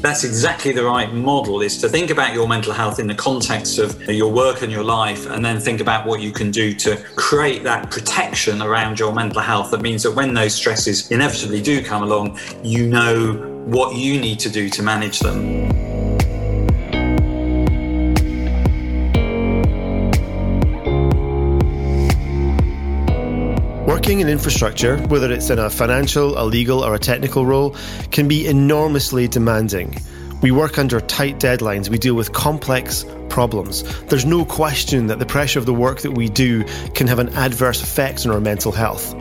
That's 0.00 0.22
exactly 0.22 0.72
the 0.72 0.84
right 0.84 1.12
model 1.12 1.60
is 1.60 1.76
to 1.78 1.88
think 1.88 2.10
about 2.10 2.32
your 2.32 2.46
mental 2.46 2.72
health 2.72 3.00
in 3.00 3.08
the 3.08 3.14
context 3.14 3.78
of 3.78 4.00
your 4.08 4.30
work 4.30 4.62
and 4.62 4.70
your 4.70 4.84
life, 4.84 5.26
and 5.26 5.44
then 5.44 5.58
think 5.58 5.80
about 5.80 6.06
what 6.06 6.20
you 6.20 6.30
can 6.30 6.52
do 6.52 6.72
to 6.74 6.96
create 7.16 7.64
that 7.64 7.90
protection 7.90 8.62
around 8.62 9.00
your 9.00 9.12
mental 9.12 9.40
health. 9.40 9.72
That 9.72 9.82
means 9.82 10.04
that 10.04 10.12
when 10.12 10.34
those 10.34 10.54
stresses 10.54 11.10
inevitably 11.10 11.60
do 11.62 11.82
come 11.82 12.04
along, 12.04 12.38
you 12.62 12.86
know 12.86 13.32
what 13.66 13.96
you 13.96 14.20
need 14.20 14.38
to 14.40 14.48
do 14.48 14.70
to 14.70 14.82
manage 14.82 15.18
them. 15.18 15.97
In 24.18 24.28
infrastructure, 24.28 24.98
whether 25.06 25.30
it's 25.30 25.48
in 25.48 25.60
a 25.60 25.70
financial, 25.70 26.36
a 26.36 26.42
legal, 26.42 26.84
or 26.84 26.92
a 26.92 26.98
technical 26.98 27.46
role, 27.46 27.76
can 28.10 28.26
be 28.26 28.48
enormously 28.48 29.28
demanding. 29.28 29.96
We 30.42 30.50
work 30.50 30.76
under 30.76 31.00
tight 31.00 31.38
deadlines, 31.38 31.88
we 31.88 31.98
deal 31.98 32.14
with 32.14 32.32
complex 32.32 33.06
problems. 33.28 33.84
There's 34.06 34.26
no 34.26 34.44
question 34.44 35.06
that 35.06 35.20
the 35.20 35.26
pressure 35.26 35.60
of 35.60 35.66
the 35.66 35.72
work 35.72 36.00
that 36.00 36.10
we 36.10 36.28
do 36.28 36.64
can 36.94 37.06
have 37.06 37.20
an 37.20 37.28
adverse 37.28 37.80
effect 37.80 38.26
on 38.26 38.32
our 38.32 38.40
mental 38.40 38.72
health. 38.72 39.14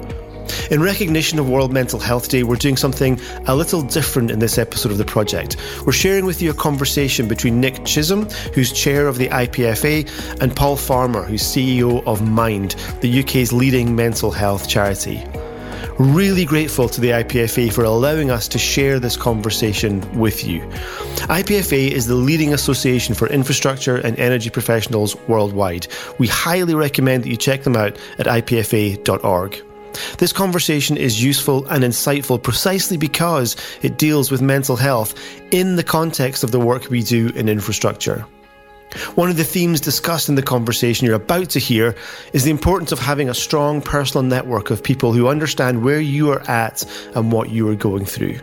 In 0.72 0.82
recognition 0.82 1.40
of 1.40 1.50
World 1.50 1.72
Mental 1.72 2.00
Health 2.00 2.30
Day, 2.30 2.44
we're 2.44 2.56
doing 2.56 2.78
something 2.78 3.20
a 3.46 3.56
little 3.56 3.82
different 3.82 4.32
in 4.32 4.40
this 4.40 4.58
episode 4.58 4.92
of 4.92 4.98
the 4.98 5.06
project. 5.06 5.58
We're 5.86 5.94
sharing 5.94 6.26
with 6.26 6.42
you 6.42 6.52
a 6.52 6.54
conversation 6.54 7.28
between 7.28 7.62
Nick 7.62 7.76
Chism, 7.86 8.32
who's 8.54 8.72
chair 8.72 9.08
of 9.08 9.18
the 9.18 9.30
IPFA, 9.30 10.42
and 10.42 10.56
Paul 10.56 10.76
Farmer, 10.76 11.23
who's 11.23 11.44
CEO 11.44 12.06
of 12.06 12.22
Mind, 12.22 12.72
the 13.02 13.22
UK's 13.22 13.54
leading 13.54 13.96
mental 13.96 14.32
health 14.32 14.68
charity. 14.68 15.23
Really 16.00 16.46
grateful 16.46 16.88
to 16.90 17.02
the 17.02 17.09
IPFA 17.09 17.73
for 17.73 17.84
allowing 17.84 18.30
us 18.30 18.48
to 18.50 18.59
share 18.59 19.00
this 19.00 19.18
conversation 19.18 20.20
with 20.20 20.45
you. 20.45 20.62
IPFA 21.28 21.90
is 21.90 22.06
the 22.06 22.16
leading 22.16 22.54
association 22.54 23.16
for 23.16 23.28
infrastructure 23.28 23.95
and 23.95 24.17
energy 24.20 24.52
professionals 24.52 25.16
worldwide. 25.28 25.88
We 26.20 26.28
highly 26.28 26.76
recommend 26.76 27.23
that 27.23 27.30
you 27.30 27.38
check 27.38 27.64
them 27.64 27.76
out 27.76 27.98
at 28.20 28.28
ipfa.org. 28.28 29.64
This 30.17 30.34
conversation 30.34 30.98
is 30.98 31.23
useful 31.23 31.66
and 31.67 31.84
insightful 31.84 32.42
precisely 32.42 32.98
because 32.98 33.56
it 33.81 33.98
deals 33.98 34.31
with 34.31 34.42
mental 34.42 34.76
health 34.76 35.14
in 35.52 35.76
the 35.76 35.84
context 35.84 36.44
of 36.44 36.52
the 36.52 36.59
work 36.59 36.89
we 36.89 37.04
do 37.04 37.30
in 37.30 37.50
infrastructure. 37.50 38.26
One 39.16 39.30
of 39.30 39.38
the 39.38 39.44
themes 39.44 39.81
discussed 39.81 40.30
in 40.30 40.36
the 40.36 40.42
conversation 40.42 41.06
you're 41.06 41.16
about 41.16 41.50
to 41.52 41.59
hear 41.59 41.95
is 42.34 42.44
the 42.44 42.52
importance 42.52 42.92
of 42.92 43.00
having 43.00 43.30
a 43.30 43.34
strong 43.34 43.81
personal 43.81 44.23
network 44.23 44.72
of 44.72 44.81
people 44.81 45.12
who 45.12 45.28
understand 45.28 45.84
where 45.84 46.00
you 46.00 46.32
are 46.32 46.42
at 46.50 46.84
and 47.14 47.32
what 47.32 47.50
you 47.50 47.70
are 47.70 47.76
going 47.76 48.06
through. 48.06 48.39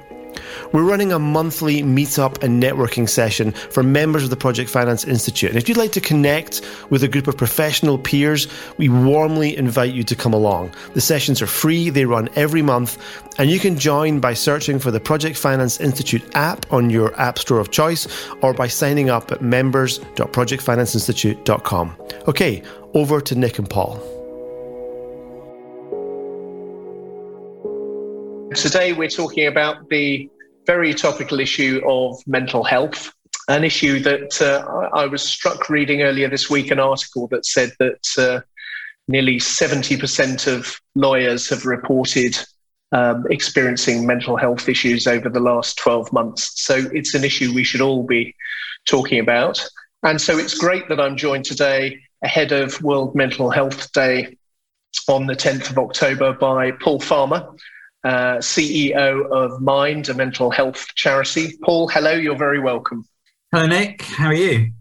We're 0.73 0.85
running 0.85 1.13
a 1.13 1.19
monthly 1.19 1.83
meetup 1.83 2.43
and 2.43 2.63
networking 2.63 3.09
session 3.09 3.53
for 3.53 3.83
members 3.83 4.25
of 4.25 4.31
the 4.31 4.37
Project 4.37 4.71
Finance 4.71 5.05
Institute. 5.05 5.51
And 5.51 5.59
if 5.59 5.69
you'd 5.69 5.79
like 5.79 5.93
to 5.93 6.01
connect 6.01 6.63
with 6.91 7.03
a 7.03 7.09
group 7.09 7.29
of 7.29 7.37
professional 7.37 7.99
peers, 7.99 8.49
we 8.79 8.89
warmly 8.89 9.57
invite 9.57 9.93
you 9.93 10.05
to 10.05 10.15
come 10.15 10.33
along. 10.33 10.73
The 10.95 11.01
sessions 11.01 11.43
are 11.43 11.47
free, 11.47 11.91
they 11.91 12.05
run 12.05 12.29
every 12.37 12.63
month, 12.63 12.99
and 13.39 13.51
you 13.51 13.59
can 13.59 13.77
join 13.79 14.21
by 14.21 14.35
searching 14.35 14.79
for 14.79 14.91
the 14.91 15.01
Project 15.01 15.37
Finance 15.37 15.81
Institute 15.81 16.23
app 16.35 16.73
on 16.73 16.91
your 16.91 17.19
app 17.21 17.39
store 17.39 17.61
of 17.61 17.71
choice 17.71 18.07
or 18.43 18.53
by 18.55 18.69
signing 18.69 19.11
up 19.11 19.33
at 19.33 19.43
members.projectfinanceinstitute.com. 19.43 21.97
Okay, 22.29 22.63
over 22.95 23.21
to 23.21 23.35
Nick 23.35 23.59
and 23.59 23.69
Paul. 23.69 23.97
Today, 28.55 28.93
we're 28.93 29.09
talking 29.09 29.49
about 29.49 29.89
the 29.89 30.31
very 30.67 30.95
topical 30.95 31.41
issue 31.41 31.81
of 31.87 32.17
mental 32.27 32.65
health, 32.65 33.13
an 33.49 33.65
issue 33.65 34.01
that 34.01 34.41
uh, 34.41 34.89
I 34.97 35.07
was 35.07 35.23
struck 35.23 35.69
reading 35.69 36.03
earlier 36.03 36.29
this 36.29 36.49
week 36.49 36.71
an 36.71 36.79
article 36.81 37.29
that 37.29 37.45
said 37.45 37.73
that 37.79 38.07
uh, 38.19 38.41
nearly 39.09 39.37
70% 39.37 40.47
of 40.47 40.81
lawyers 40.95 41.49
have 41.51 41.67
reported 41.67 42.39
um, 42.93 43.25
experiencing 43.29 44.07
mental 44.07 44.37
health 44.37 44.69
issues 44.69 45.07
over 45.07 45.29
the 45.29 45.41
last 45.41 45.77
12 45.79 46.13
months. 46.13 46.63
So 46.63 46.77
it's 46.93 47.15
an 47.15 47.25
issue 47.25 47.53
we 47.53 47.65
should 47.65 47.81
all 47.81 48.05
be 48.05 48.35
talking 48.87 49.19
about. 49.19 49.63
And 50.03 50.21
so 50.21 50.39
it's 50.39 50.55
great 50.55 50.89
that 50.89 51.01
I'm 51.01 51.17
joined 51.17 51.45
today 51.45 52.01
ahead 52.23 52.53
of 52.53 52.81
World 52.83 53.15
Mental 53.15 53.51
Health 53.51 53.93
Day 53.93 54.37
on 55.09 55.27
the 55.27 55.35
10th 55.35 55.71
of 55.71 55.79
October 55.79 56.33
by 56.33 56.71
Paul 56.71 57.01
Farmer, 57.01 57.49
uh, 58.05 58.37
CEO 58.37 59.27
of 59.31 59.61
Mind, 59.61 60.09
a 60.09 60.15
mental 60.15 60.51
health 60.51 60.87
charity. 60.95 61.57
Paul, 61.63 61.89
hello, 61.89 62.13
you're 62.13 62.37
very 62.37 62.61
welcome. 62.61 63.05
Hello, 63.51 63.67
Nick. 63.67 64.03
How 64.03 64.27
are 64.27 64.35
you? 64.35 64.73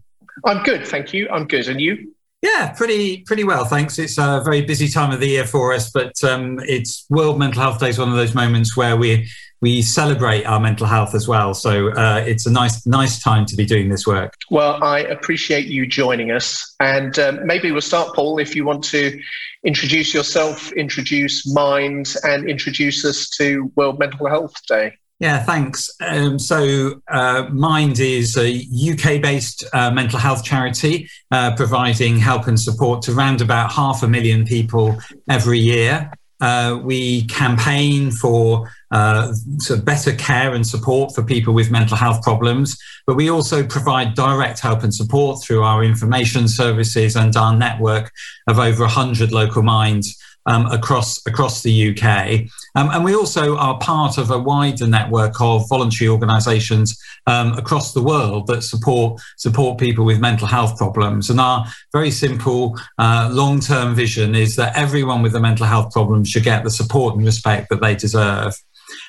I'm 0.44 0.62
good, 0.62 0.86
thank 0.86 1.12
you. 1.12 1.28
I'm 1.30 1.46
good. 1.46 1.68
And 1.68 1.80
you? 1.80 2.13
Yeah, 2.44 2.72
pretty 2.72 3.22
pretty 3.22 3.42
well, 3.42 3.64
thanks. 3.64 3.98
It's 3.98 4.18
a 4.18 4.42
very 4.44 4.60
busy 4.60 4.86
time 4.86 5.12
of 5.12 5.20
the 5.20 5.28
year 5.28 5.46
for 5.46 5.72
us, 5.72 5.90
but 5.90 6.12
um, 6.22 6.60
it's 6.68 7.06
World 7.08 7.38
Mental 7.38 7.62
Health 7.62 7.80
Day 7.80 7.88
is 7.88 7.98
one 7.98 8.10
of 8.10 8.16
those 8.16 8.34
moments 8.34 8.76
where 8.76 8.98
we 8.98 9.26
we 9.62 9.80
celebrate 9.80 10.44
our 10.44 10.60
mental 10.60 10.86
health 10.86 11.14
as 11.14 11.26
well. 11.26 11.54
So 11.54 11.90
uh, 11.92 12.22
it's 12.26 12.44
a 12.44 12.52
nice 12.52 12.86
nice 12.86 13.18
time 13.22 13.46
to 13.46 13.56
be 13.56 13.64
doing 13.64 13.88
this 13.88 14.06
work. 14.06 14.34
Well, 14.50 14.84
I 14.84 14.98
appreciate 14.98 15.68
you 15.68 15.86
joining 15.86 16.32
us, 16.32 16.74
and 16.80 17.18
um, 17.18 17.46
maybe 17.46 17.72
we'll 17.72 17.80
start, 17.80 18.14
Paul, 18.14 18.38
if 18.38 18.54
you 18.54 18.66
want 18.66 18.84
to 18.84 19.18
introduce 19.64 20.12
yourself, 20.12 20.70
introduce 20.72 21.50
Mind, 21.50 22.14
and 22.24 22.46
introduce 22.46 23.06
us 23.06 23.30
to 23.38 23.72
World 23.74 23.98
Mental 23.98 24.28
Health 24.28 24.54
Day. 24.68 24.92
Yeah, 25.24 25.42
thanks. 25.42 25.90
Um, 26.02 26.38
so, 26.38 27.00
uh, 27.08 27.48
Mind 27.50 27.98
is 27.98 28.36
a 28.36 28.60
UK 28.68 29.22
based 29.22 29.64
uh, 29.72 29.90
mental 29.90 30.18
health 30.18 30.44
charity 30.44 31.08
uh, 31.30 31.56
providing 31.56 32.18
help 32.18 32.46
and 32.46 32.60
support 32.60 33.00
to 33.04 33.16
around 33.16 33.40
about 33.40 33.72
half 33.72 34.02
a 34.02 34.06
million 34.06 34.44
people 34.44 34.98
every 35.30 35.58
year. 35.58 36.12
Uh, 36.42 36.78
we 36.82 37.24
campaign 37.28 38.10
for 38.10 38.70
uh, 38.90 39.32
sort 39.60 39.78
of 39.78 39.86
better 39.86 40.14
care 40.14 40.52
and 40.52 40.66
support 40.66 41.14
for 41.14 41.22
people 41.22 41.54
with 41.54 41.70
mental 41.70 41.96
health 41.96 42.22
problems, 42.22 42.76
but 43.06 43.16
we 43.16 43.30
also 43.30 43.66
provide 43.66 44.12
direct 44.12 44.60
help 44.60 44.82
and 44.82 44.94
support 44.94 45.42
through 45.42 45.62
our 45.62 45.82
information 45.82 46.46
services 46.46 47.16
and 47.16 47.34
our 47.34 47.56
network 47.56 48.12
of 48.46 48.58
over 48.58 48.82
100 48.82 49.32
local 49.32 49.62
minds 49.62 50.22
um, 50.46 50.66
across 50.66 51.24
across 51.26 51.62
the 51.62 51.90
UK. 51.90 52.48
Um, 52.74 52.90
and 52.90 53.04
we 53.04 53.14
also 53.14 53.56
are 53.56 53.78
part 53.78 54.18
of 54.18 54.30
a 54.30 54.38
wider 54.38 54.86
network 54.86 55.40
of 55.40 55.68
voluntary 55.68 56.08
organisations 56.08 57.00
um, 57.26 57.52
across 57.54 57.92
the 57.92 58.02
world 58.02 58.46
that 58.48 58.62
support 58.62 59.20
support 59.36 59.78
people 59.78 60.04
with 60.04 60.20
mental 60.20 60.46
health 60.46 60.76
problems. 60.76 61.30
And 61.30 61.40
our 61.40 61.66
very 61.92 62.10
simple 62.10 62.78
uh, 62.98 63.30
long 63.32 63.60
term 63.60 63.94
vision 63.94 64.34
is 64.34 64.56
that 64.56 64.76
everyone 64.76 65.22
with 65.22 65.34
a 65.34 65.40
mental 65.40 65.66
health 65.66 65.92
problem 65.92 66.24
should 66.24 66.44
get 66.44 66.64
the 66.64 66.70
support 66.70 67.14
and 67.14 67.24
respect 67.24 67.68
that 67.70 67.80
they 67.80 67.94
deserve. 67.94 68.54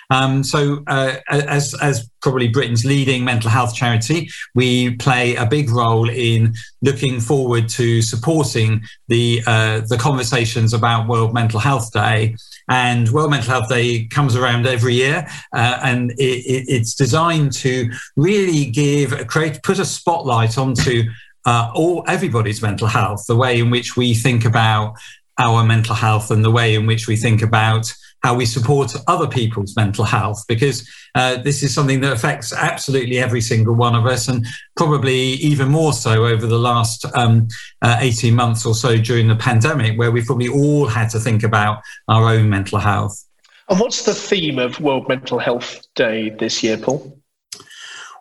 Um, 0.09 0.43
so, 0.43 0.83
uh, 0.87 1.17
as, 1.29 1.73
as 1.81 2.09
probably 2.21 2.47
Britain's 2.47 2.85
leading 2.85 3.23
mental 3.23 3.49
health 3.49 3.75
charity, 3.75 4.29
we 4.53 4.95
play 4.95 5.35
a 5.35 5.45
big 5.45 5.69
role 5.69 6.09
in 6.09 6.53
looking 6.81 7.19
forward 7.19 7.69
to 7.69 8.01
supporting 8.01 8.83
the 9.07 9.41
uh, 9.45 9.81
the 9.87 9.97
conversations 9.97 10.73
about 10.73 11.07
World 11.07 11.33
Mental 11.33 11.59
Health 11.59 11.91
Day. 11.91 12.35
And 12.67 13.09
World 13.09 13.29
Mental 13.29 13.51
Health 13.51 13.69
Day 13.69 14.05
comes 14.07 14.35
around 14.35 14.65
every 14.65 14.95
year, 14.95 15.27
uh, 15.53 15.79
and 15.83 16.11
it, 16.11 16.23
it, 16.23 16.65
it's 16.67 16.95
designed 16.95 17.51
to 17.53 17.89
really 18.15 18.65
give 18.65 19.27
create 19.27 19.61
put 19.61 19.79
a 19.79 19.85
spotlight 19.85 20.57
onto 20.57 21.03
uh, 21.45 21.71
all 21.75 22.03
everybody's 22.07 22.61
mental 22.61 22.87
health, 22.87 23.25
the 23.27 23.35
way 23.35 23.59
in 23.59 23.69
which 23.69 23.95
we 23.95 24.15
think 24.15 24.45
about 24.45 24.95
our 25.37 25.63
mental 25.63 25.93
health, 25.95 26.31
and 26.31 26.43
the 26.43 26.51
way 26.51 26.73
in 26.73 26.85
which 26.85 27.07
we 27.07 27.15
think 27.15 27.41
about 27.41 27.93
how 28.25 28.33
we 28.33 28.45
support 28.47 28.91
other 29.05 29.27
people's 29.27 29.75
mental 29.75 30.03
health, 30.03 30.43
because 30.47 30.89
uh, 31.13 31.37
this 31.43 31.61
is 31.61 31.71
something 31.71 32.01
that 32.01 32.11
affects 32.11 32.51
absolutely 32.51 33.19
every 33.19 33.39
single 33.39 33.75
one 33.75 33.93
of 33.93 34.07
us, 34.07 34.27
and 34.27 34.43
probably 34.75 35.33
even 35.49 35.67
more 35.69 35.93
so 35.93 36.25
over 36.25 36.47
the 36.47 36.57
last 36.57 37.05
um, 37.13 37.47
uh, 37.83 37.97
18 37.99 38.33
months 38.33 38.65
or 38.65 38.73
so 38.73 38.97
during 38.97 39.27
the 39.27 39.35
pandemic, 39.35 39.95
where 39.99 40.09
we've 40.09 40.25
probably 40.25 40.47
all 40.47 40.87
had 40.87 41.07
to 41.07 41.19
think 41.19 41.43
about 41.43 41.83
our 42.07 42.23
own 42.27 42.49
mental 42.49 42.79
health. 42.79 43.23
And 43.69 43.79
what's 43.79 44.05
the 44.05 44.15
theme 44.15 44.57
of 44.57 44.79
World 44.79 45.07
Mental 45.07 45.37
Health 45.37 45.85
Day 45.93 46.31
this 46.31 46.63
year, 46.63 46.77
Paul? 46.79 47.21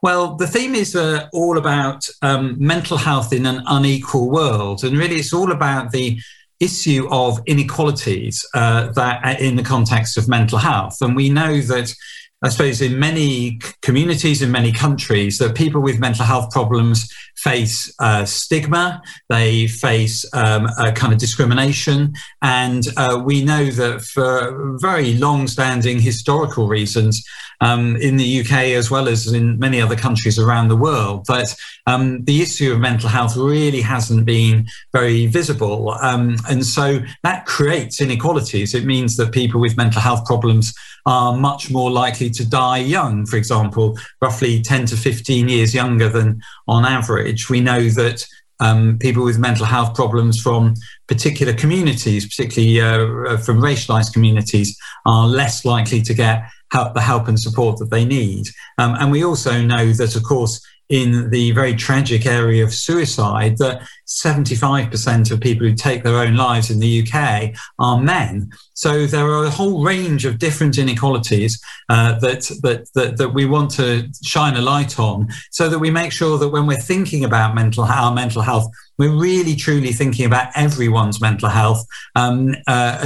Well, 0.03 0.37
the 0.37 0.47
theme 0.47 0.75
is 0.75 0.95
uh, 0.95 1.29
all 1.33 1.57
about 1.57 2.07
um, 2.21 2.57
mental 2.59 2.99
health 2.99 3.33
in 3.33 3.47
an 3.47 3.63
unequal 3.67 4.29
world. 4.31 4.85
And 4.85 4.99
really, 4.99 5.17
it's 5.17 5.33
all 5.33 5.51
about 5.51 5.93
the 5.93 6.21
issue 6.61 7.09
of 7.11 7.41
inequalities 7.47 8.45
uh, 8.55 8.93
that 8.93 9.41
in 9.41 9.57
the 9.57 9.63
context 9.63 10.17
of 10.17 10.29
mental 10.29 10.59
health. 10.59 10.97
And 11.01 11.17
we 11.17 11.29
know 11.29 11.61
that, 11.61 11.95
I 12.43 12.49
suppose, 12.49 12.81
in 12.81 12.99
many 12.99 13.59
communities, 13.83 14.43
in 14.43 14.51
many 14.51 14.73
countries, 14.73 15.39
that 15.39 15.57
people 15.57 15.83
with 15.83 15.99
mental 15.99 16.25
health 16.25 16.51
problems 16.51 17.13
face 17.45 17.95
uh, 18.01 18.25
stigma, 18.25 19.03
they 19.29 19.67
face 19.69 20.25
um, 20.33 20.67
a 20.79 20.91
kind 20.93 21.13
of 21.13 21.19
discrimination, 21.19 22.15
and 22.43 22.89
uh, 22.97 23.21
we 23.23 23.45
know 23.45 23.67
that 23.67 24.01
for 24.01 24.77
very 24.81 25.15
long-standing 25.15 26.01
historical 26.01 26.67
reasons 26.67 27.23
um, 27.61 27.97
in 27.97 28.17
the 28.17 28.41
UK 28.41 28.53
as 28.81 28.91
well 28.91 29.09
as 29.09 29.33
in 29.33 29.59
many 29.59 29.81
other 29.81 29.95
countries 29.95 30.39
around 30.39 30.69
the 30.69 30.77
world, 30.77 31.27
that 31.27 31.55
um, 31.87 32.25
the 32.25 32.41
issue 32.43 32.73
of 32.73 32.81
mental 32.81 33.09
health 33.09 33.37
really 33.37 33.83
hasn't 33.83 34.25
been 34.25 34.67
very 34.93 35.27
visible, 35.27 35.91
um, 36.01 36.37
and 36.49 36.65
so 36.65 36.99
that 37.23 37.45
creates 37.45 38.01
inequalities. 38.01 38.75
It 38.75 38.87
means 38.87 39.17
that 39.19 39.33
people 39.33 39.61
with 39.61 39.77
mental 39.77 40.01
health 40.01 40.25
problems 40.25 40.75
are 41.07 41.37
much 41.37 41.71
more 41.71 41.91
likely 41.91 42.31
to 42.31 42.49
die 42.49 42.79
young, 42.79 43.27
for 43.27 43.37
example, 43.37 43.99
roughly 44.23 44.63
10 44.63 44.87
to 44.87 44.97
15 44.97 45.49
years 45.49 45.75
younger 45.75 46.09
than 46.09 46.41
on 46.67 46.85
average. 46.85 47.34
We 47.51 47.61
know 47.61 47.89
that 47.91 48.25
um, 48.61 48.99
people 48.99 49.25
with 49.25 49.39
mental 49.39 49.67
health 49.67 49.95
problems 49.95 50.41
from 50.41 50.75
particular 51.07 51.53
communities, 51.53 52.27
particularly 52.27 52.81
uh, 52.81 53.37
from 53.39 53.59
racialized 53.59 54.13
communities, 54.13 54.77
are 55.07 55.27
less 55.27 55.65
likely 55.65 56.01
to 56.03 56.15
get 56.15 56.45
help, 56.71 56.95
the 56.95 57.01
help 57.01 57.29
and 57.29 57.39
support 57.39 57.79
that 57.79 57.91
they 57.91 58.05
need. 58.05 58.47
Um, 58.79 58.95
and 58.99 59.11
we 59.11 59.25
also 59.25 59.61
know 59.61 59.93
that, 59.93 60.17
of 60.17 60.23
course, 60.23 60.61
in 60.89 61.31
the 61.31 61.51
very 61.53 61.75
tragic 61.75 62.27
area 62.27 62.63
of 62.63 62.73
suicide 62.73 63.59
that 63.59 63.83
75% 64.07 65.31
of 65.31 65.41
people 65.41 65.67
who 65.67 65.75
take 65.75 66.03
their 66.03 66.17
own 66.17 66.37
lives 66.37 66.71
in 66.71 66.79
the 66.79 67.03
UK 67.03 67.55
are 67.79 68.01
men. 68.01 68.51
So 68.75 69.07
there 69.07 69.27
are 69.29 69.45
a 69.45 69.51
whole 69.51 69.83
range 69.83 70.25
of 70.25 70.39
different 70.39 70.77
inequalities 70.77 71.63
uh, 71.89 72.19
that, 72.19 72.43
that, 72.63 72.89
that, 72.95 73.17
that, 73.17 73.31
we 73.31 73.47
want 73.47 73.71
to 73.73 74.09
shine 74.23 74.57
a 74.57 74.61
light 74.61 74.99
on 74.99 75.29
so 75.51 75.69
that 75.69 75.79
we 75.79 75.91
make 75.91 76.13
sure 76.13 76.39
that 76.39 76.49
when 76.51 76.67
we're 76.67 76.77
thinking 76.77 77.25
about 77.25 77.55
mental, 77.55 77.85
our 77.85 78.13
mental 78.13 78.43
health, 78.43 78.71
we're 78.99 79.17
really 79.17 79.57
truly 79.57 79.93
thinking 79.93 80.27
about 80.27 80.49
everyone's 80.55 81.21
mental 81.21 81.49
health, 81.49 81.85
um, 82.15 82.55
uh, 82.67 82.99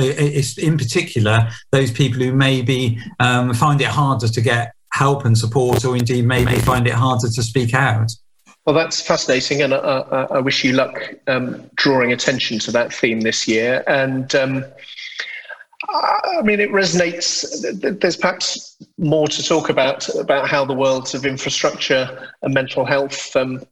in 0.59 0.77
particular, 0.77 1.49
those 1.71 1.91
people 1.91 2.19
who 2.19 2.33
maybe 2.33 2.99
um, 3.21 3.55
find 3.55 3.81
it 3.81 3.87
harder 3.87 4.29
to 4.29 4.41
get 4.41 4.75
help 4.93 5.25
and 5.25 5.37
support, 5.37 5.85
or 5.85 5.97
indeed 5.97 6.25
maybe 6.27 6.55
find 6.61 6.87
it 6.87 6.95
harder 6.95 7.29
to 7.29 7.43
speak 7.43 7.75
out. 7.75 8.11
Well, 8.65 8.75
that's 8.75 9.01
fascinating, 9.01 9.63
and 9.63 9.73
I, 9.73 9.79
I, 9.79 10.23
I 10.25 10.39
wish 10.41 10.63
you 10.63 10.73
luck 10.73 11.01
um, 11.27 11.71
drawing 11.77 12.13
attention 12.13 12.59
to 12.61 12.73
that 12.73 12.93
theme 12.93 13.23
this 13.23 13.49
year. 13.49 13.83
And 13.87 14.35
um, 14.35 14.65
I 15.89 16.43
mean, 16.43 16.61
it 16.61 16.71
resonates. 16.71 18.01
There's 18.01 18.17
perhaps 18.17 18.77
more 18.99 19.27
to 19.29 19.43
talk 19.43 19.71
about 19.71 20.09
about 20.17 20.49
how 20.49 20.65
the 20.65 20.75
worlds 20.75 21.15
of 21.15 21.25
infrastructure 21.25 22.31
and 22.43 22.53
mental 22.53 22.85
health 22.85 23.35
um, 23.37 23.65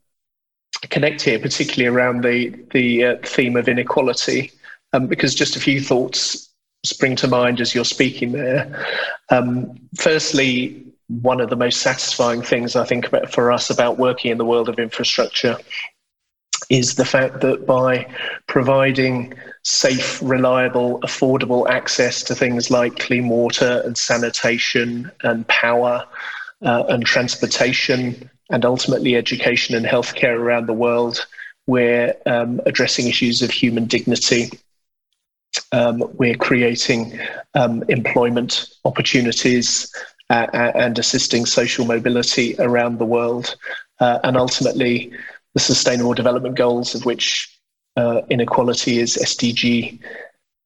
connect 0.89 1.21
here, 1.23 1.39
particularly 1.39 1.95
around 1.95 2.23
the 2.23 2.55
the 2.73 3.05
uh, 3.05 3.17
theme 3.23 3.57
of 3.57 3.69
inequality. 3.69 4.53
Um, 4.93 5.09
because 5.09 5.35
just 5.35 5.57
a 5.57 5.61
few 5.61 5.81
thoughts 5.81 6.49
spring 6.85 7.17
to 7.17 7.29
mind 7.29 7.61
as 7.61 7.75
you're 7.75 7.85
speaking 7.85 8.33
there. 8.33 8.87
Um, 9.31 9.79
firstly, 9.97 10.87
one 11.09 11.41
of 11.41 11.51
the 11.51 11.57
most 11.57 11.81
satisfying 11.81 12.43
things 12.43 12.75
I 12.75 12.85
think 12.85 13.09
for 13.31 13.53
us 13.53 13.71
about 13.71 13.99
working 13.99 14.31
in 14.31 14.39
the 14.39 14.45
world 14.45 14.69
of 14.69 14.79
infrastructure 14.79 15.57
is 16.69 16.97
the 16.97 17.05
fact 17.05 17.41
that 17.43 17.67
by 17.67 18.07
providing 18.49 19.35
safe, 19.63 20.21
reliable, 20.23 21.01
affordable 21.01 21.69
access 21.69 22.23
to 22.25 22.35
things 22.35 22.71
like 22.71 22.99
clean 22.99 23.29
water 23.29 23.83
and 23.85 23.97
sanitation 23.97 25.11
and 25.23 25.47
power 25.49 26.05
uh, 26.63 26.85
and 26.89 27.05
transportation 27.05 28.29
and 28.51 28.65
ultimately 28.65 29.17
education 29.17 29.77
and 29.77 29.87
healthcare 29.87 30.39
around 30.39 30.67
the 30.67 30.73
world, 30.73 31.27
we're 31.67 32.15
um, 32.27 32.61
addressing 32.67 33.07
issues 33.07 33.43
of 33.43 33.51
human 33.51 33.85
dignity. 33.85 34.51
Um, 35.73 36.03
we're 36.15 36.37
creating 36.37 37.19
um, 37.55 37.83
employment 37.89 38.69
opportunities 38.85 39.93
uh, 40.31 40.47
and 40.53 40.99
assisting 40.99 41.47
social 41.47 41.85
mobility 41.85 42.55
around 42.59 42.99
the 42.99 43.05
world. 43.05 43.57
Uh, 44.01 44.19
and 44.25 44.37
ultimately, 44.37 45.13
the 45.55 45.61
Sustainable 45.61 46.15
Development 46.15 46.55
Goals, 46.55 46.95
of 46.95 47.05
which 47.05 47.59
uh, 47.97 48.23
inequality 48.29 48.99
is 48.99 49.17
SDG 49.17 50.01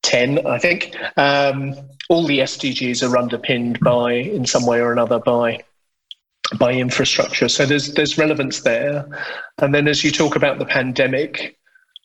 10, 0.02 0.46
I 0.46 0.58
think. 0.58 0.96
Um, 1.16 1.74
all 2.08 2.26
the 2.26 2.40
SDGs 2.40 3.08
are 3.08 3.16
underpinned 3.16 3.78
by, 3.80 4.12
in 4.12 4.46
some 4.46 4.66
way 4.66 4.80
or 4.80 4.92
another, 4.92 5.18
by 5.18 5.62
by 6.58 6.72
infrastructure. 6.72 7.48
So 7.48 7.64
there's 7.64 7.94
there's 7.94 8.18
relevance 8.18 8.62
there. 8.62 9.06
And 9.58 9.74
then 9.74 9.86
as 9.86 10.02
you 10.02 10.10
talk 10.10 10.34
about 10.34 10.58
the 10.58 10.64
pandemic, 10.64 11.56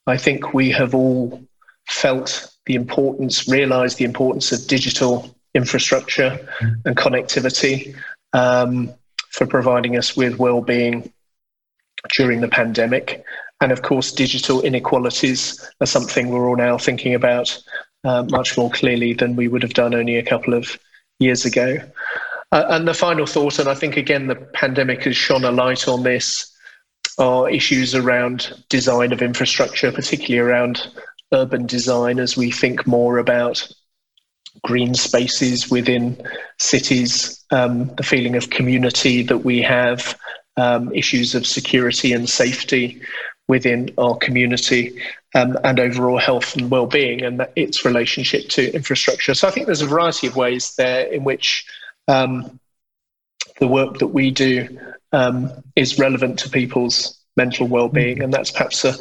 I 0.08 0.18
think 0.18 0.54
we 0.54 0.70
have 0.72 0.94
all 0.94 1.42
felt 1.88 2.52
the 2.66 2.76
importance, 2.76 3.48
realized 3.48 3.98
the 3.98 4.06
importance 4.06 4.52
of 4.52 4.68
digital 4.68 5.35
infrastructure 5.56 6.38
and 6.86 6.96
connectivity 6.96 7.96
um, 8.34 8.94
for 9.32 9.48
providing 9.48 9.98
us 9.98 10.16
with 10.16 10.38
well-being 10.38 11.12
during 12.16 12.42
the 12.42 12.48
pandemic. 12.48 13.24
And 13.62 13.72
of 13.72 13.82
course, 13.82 14.12
digital 14.12 14.62
inequalities 14.62 15.68
are 15.82 15.88
something 15.88 16.30
we're 16.30 16.48
all 16.48 16.58
now 16.58 16.78
thinking 16.78 17.16
about 17.16 17.58
uh, 18.04 18.24
much 18.30 18.58
more 18.58 18.70
clearly 18.70 19.14
than 19.14 19.36
we 19.36 19.48
would 19.48 19.64
have 19.64 19.74
done 19.74 19.96
only 19.96 20.18
a 20.18 20.24
couple 20.24 20.54
of 20.54 20.78
years 21.20 21.46
ago. 21.46 21.78
Uh, 22.52 22.66
and 22.70 22.88
the 22.88 22.94
final 22.94 23.26
thought, 23.26 23.58
and 23.58 23.68
I 23.68 23.74
think 23.74 23.98
again 23.98 24.28
the 24.28 24.36
pandemic 24.36 25.04
has 25.06 25.16
shone 25.16 25.46
a 25.46 25.52
light 25.52 25.88
on 25.88 26.04
this, 26.04 26.52
are 27.18 27.50
issues 27.50 27.96
around 27.96 28.54
design 28.70 29.14
of 29.14 29.22
infrastructure, 29.22 29.92
particularly 29.92 30.40
around 30.40 30.88
urban 31.34 31.66
design, 31.66 32.20
as 32.20 32.38
we 32.38 32.52
think 32.52 32.86
more 32.86 33.18
about 33.18 33.68
green 34.64 34.94
spaces 34.94 35.70
within 35.70 36.22
cities, 36.60 37.44
um, 37.52 37.94
the 37.96 38.04
feeling 38.04 38.36
of 38.36 38.50
community 38.50 39.24
that 39.24 39.40
we 39.40 39.62
have, 39.62 40.18
um, 40.58 40.92
issues 40.94 41.36
of 41.36 41.46
security 41.46 42.14
and 42.14 42.30
safety 42.30 43.02
within 43.48 43.90
our 43.98 44.18
community, 44.18 45.00
um, 45.36 45.58
and 45.64 45.80
overall 45.80 46.18
health 46.18 46.56
and 46.56 46.72
well-being, 46.72 47.22
and 47.24 47.48
its 47.56 47.86
relationship 47.86 48.48
to 48.50 48.74
infrastructure. 48.74 49.34
So 49.34 49.48
I 49.48 49.52
think 49.52 49.66
there's 49.68 49.82
a 49.82 49.88
variety 49.88 50.28
of 50.28 50.36
ways 50.36 50.76
there 50.76 51.06
in 51.06 51.24
which 51.24 51.66
um, 52.08 52.60
the 53.60 53.68
work 53.68 54.00
that 54.00 54.08
we 54.08 54.32
do 54.32 54.80
um, 55.12 55.52
is 55.76 56.00
relevant 56.00 56.40
to 56.40 56.50
people's 56.50 57.20
mental 57.38 57.68
well-being 57.68 58.22
and 58.22 58.34
that's 58.34 58.52
perhaps 58.52 58.86
a, 58.86 58.96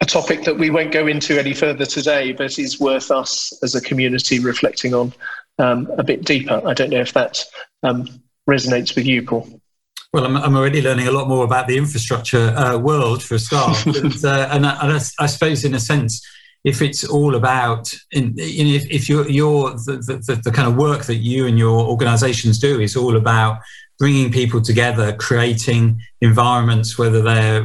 a 0.00 0.06
topic 0.06 0.44
that 0.44 0.56
we 0.56 0.70
won't 0.70 0.92
go 0.92 1.06
into 1.06 1.38
any 1.38 1.52
further 1.52 1.84
today 1.84 2.32
but 2.32 2.58
is 2.58 2.80
worth 2.80 3.10
us 3.10 3.52
as 3.62 3.74
a 3.74 3.80
community 3.80 4.38
reflecting 4.38 4.94
on 4.94 5.12
um, 5.58 5.90
a 5.98 6.02
bit 6.02 6.24
deeper. 6.24 6.60
I 6.66 6.74
don't 6.74 6.90
know 6.90 7.00
if 7.00 7.12
that 7.14 7.44
um, 7.82 8.06
resonates 8.48 8.94
with 8.94 9.06
you 9.06 9.22
paul. 9.22 9.60
Well, 10.12 10.24
I'm, 10.24 10.36
I'm, 10.36 10.56
already 10.56 10.80
learning 10.80 11.08
a 11.08 11.10
lot 11.10 11.28
more 11.28 11.44
about 11.44 11.66
the 11.66 11.76
infrastructure 11.76 12.48
uh, 12.56 12.78
world 12.78 13.22
for 13.22 13.34
a 13.34 13.38
start, 13.38 13.84
and, 13.96 14.24
uh, 14.24 14.48
and, 14.50 14.66
I, 14.66 14.82
and 14.82 14.92
I, 14.92 15.00
I, 15.18 15.26
suppose, 15.26 15.64
in 15.64 15.74
a 15.74 15.80
sense, 15.80 16.26
if 16.64 16.80
it's 16.80 17.04
all 17.04 17.34
about, 17.34 17.94
in, 18.12 18.28
in, 18.38 18.66
if, 18.66 18.86
if 18.90 19.08
you're, 19.08 19.28
you're 19.28 19.70
the, 19.72 20.22
the, 20.26 20.40
the, 20.42 20.50
kind 20.50 20.68
of 20.68 20.76
work 20.76 21.04
that 21.04 21.16
you 21.16 21.46
and 21.46 21.58
your 21.58 21.80
organisations 21.80 22.58
do 22.58 22.80
is 22.80 22.96
all 22.96 23.16
about 23.16 23.58
bringing 23.98 24.30
people 24.30 24.60
together, 24.60 25.14
creating 25.14 26.00
environments, 26.20 26.98
whether 26.98 27.22
they're 27.22 27.64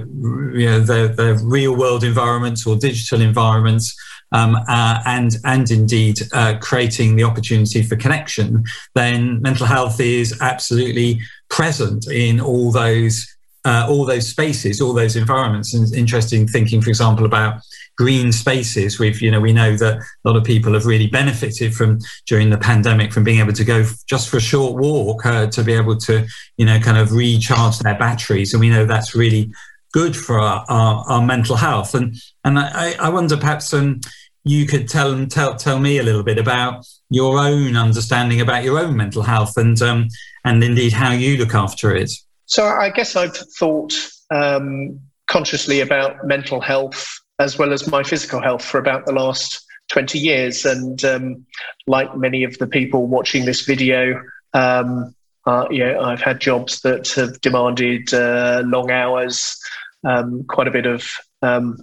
you 0.54 0.66
know 0.66 0.80
they're, 0.80 1.10
they're 1.10 1.38
real 1.44 1.76
world 1.76 2.04
environments 2.04 2.66
or 2.66 2.76
digital 2.76 3.22
environments, 3.22 3.96
um, 4.32 4.56
uh, 4.68 5.02
and 5.06 5.38
and 5.46 5.70
indeed 5.72 6.20
uh, 6.34 6.58
creating 6.62 7.16
the 7.16 7.24
opportunity 7.24 7.84
for 7.84 7.96
connection, 7.96 8.64
then 8.96 9.42
mental 9.42 9.66
health 9.66 10.00
is 10.00 10.40
absolutely 10.42 11.20
present 11.50 12.08
in 12.08 12.40
all 12.40 12.72
those 12.72 13.28
uh, 13.66 13.86
all 13.90 14.06
those 14.06 14.28
spaces, 14.28 14.82
all 14.82 14.94
those 14.94 15.16
environments. 15.16 15.74
And 15.74 15.84
it's 15.84 15.94
interesting 15.94 16.48
thinking, 16.48 16.82
for 16.82 16.90
example, 16.90 17.26
about 17.26 17.62
green 17.98 18.32
spaces. 18.32 19.00
We've, 19.00 19.22
you 19.22 19.32
know, 19.32 19.40
we 19.40 19.54
know 19.54 19.76
that 19.78 19.98
a 19.98 20.28
lot 20.28 20.38
of 20.38 20.44
people 20.44 20.74
have 20.74 20.86
really 20.86 21.08
benefited 21.08 21.74
from 21.74 22.00
during 22.26 22.50
the 22.50 22.58
pandemic 22.58 23.14
from 23.14 23.24
being 23.24 23.40
able 23.40 23.54
to 23.54 23.64
go 23.64 23.86
just 24.08 24.30
for 24.30 24.38
a 24.38 24.42
short 24.42 24.82
walk 24.82 25.26
uh, 25.26 25.48
to 25.48 25.64
be 25.64 25.74
able 25.74 25.98
to, 25.98 26.26
you 26.58 26.66
know, 26.66 26.80
kind 26.80 26.98
of 26.98 27.12
recharge 27.12 27.80
their 27.80 27.98
batteries. 27.98 28.54
And 28.54 28.62
we 28.62 28.70
know 28.70 28.86
that's 28.86 29.16
really 29.16 29.52
good 29.94 30.16
for 30.16 30.40
our, 30.40 30.66
our, 30.70 31.04
our 31.08 31.22
mental 31.22 31.56
health. 31.56 31.94
And 31.94 32.16
and 32.44 32.58
I, 32.58 32.94
I 33.00 33.10
wonder 33.10 33.38
perhaps 33.38 33.74
um, 33.74 34.02
you 34.44 34.66
could 34.66 34.88
tell 34.88 35.26
tell 35.28 35.56
tell 35.56 35.80
me 35.80 36.00
a 36.00 36.04
little 36.04 36.24
bit 36.24 36.38
about 36.38 36.86
your 37.10 37.38
own 37.38 37.76
understanding 37.76 38.42
about 38.42 38.64
your 38.64 38.80
own 38.80 38.96
mental 38.96 39.22
health 39.22 39.58
and 39.58 39.80
um, 39.82 40.08
and 40.46 40.64
indeed 40.64 40.94
how 40.94 41.12
you 41.12 41.38
look 41.38 41.54
after 41.54 41.96
it. 41.96 42.12
So 42.46 42.66
I 42.66 42.90
guess 42.90 43.16
I've 43.16 43.38
thought 43.58 43.94
um, 44.32 45.00
consciously 45.28 45.82
about 45.82 46.26
mental 46.26 46.60
health 46.60 47.08
as 47.42 47.58
well 47.58 47.74
as 47.74 47.90
my 47.90 48.04
physical 48.04 48.42
health 48.42 48.64
for 48.64 48.78
about 48.78 49.06
the 49.06 49.12
last 49.12 49.66
20 49.90 50.20
years. 50.20 50.66
And 50.66 51.04
um, 51.04 51.46
like 51.88 52.16
many 52.16 52.44
of 52.44 52.58
the 52.60 52.68
people 52.68 53.08
watching 53.08 53.46
this 53.46 53.62
video, 53.62 54.22
um, 54.54 55.16
uh, 55.46 55.66
yeah, 55.72 56.00
I've 56.00 56.22
had 56.22 56.40
jobs 56.40 56.82
that 56.82 57.10
have 57.14 57.42
demanded 57.42 58.14
uh, 58.14 58.62
long 58.66 58.92
hours, 58.92 59.60
um, 60.04 60.44
quite 60.44 60.68
a 60.68 60.72
bit 60.72 60.86
of 60.86 61.10
um, 61.42 61.78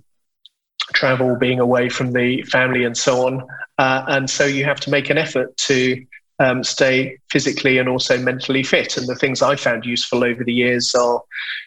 travel, 0.93 1.37
being 1.37 1.59
away 1.59 1.89
from 1.89 2.13
the 2.13 2.43
family, 2.43 2.85
and 2.85 2.97
so 2.97 3.27
on. 3.27 3.45
Uh, 3.79 4.05
and 4.07 4.31
so 4.31 4.45
you 4.45 4.65
have 4.65 4.81
to 4.81 4.91
make 4.91 5.11
an 5.11 5.19
effort 5.19 5.57
to 5.57 6.07
um, 6.39 6.63
stay 6.63 7.19
physically 7.31 7.79
and 7.79 7.89
also 7.89 8.17
mentally 8.17 8.63
fit. 8.63 8.97
And 8.97 9.09
the 9.09 9.17
things 9.17 9.43
I 9.43 9.57
found 9.57 9.85
useful 9.85 10.23
over 10.23 10.45
the 10.45 10.53
years 10.53 10.95
are 10.95 11.21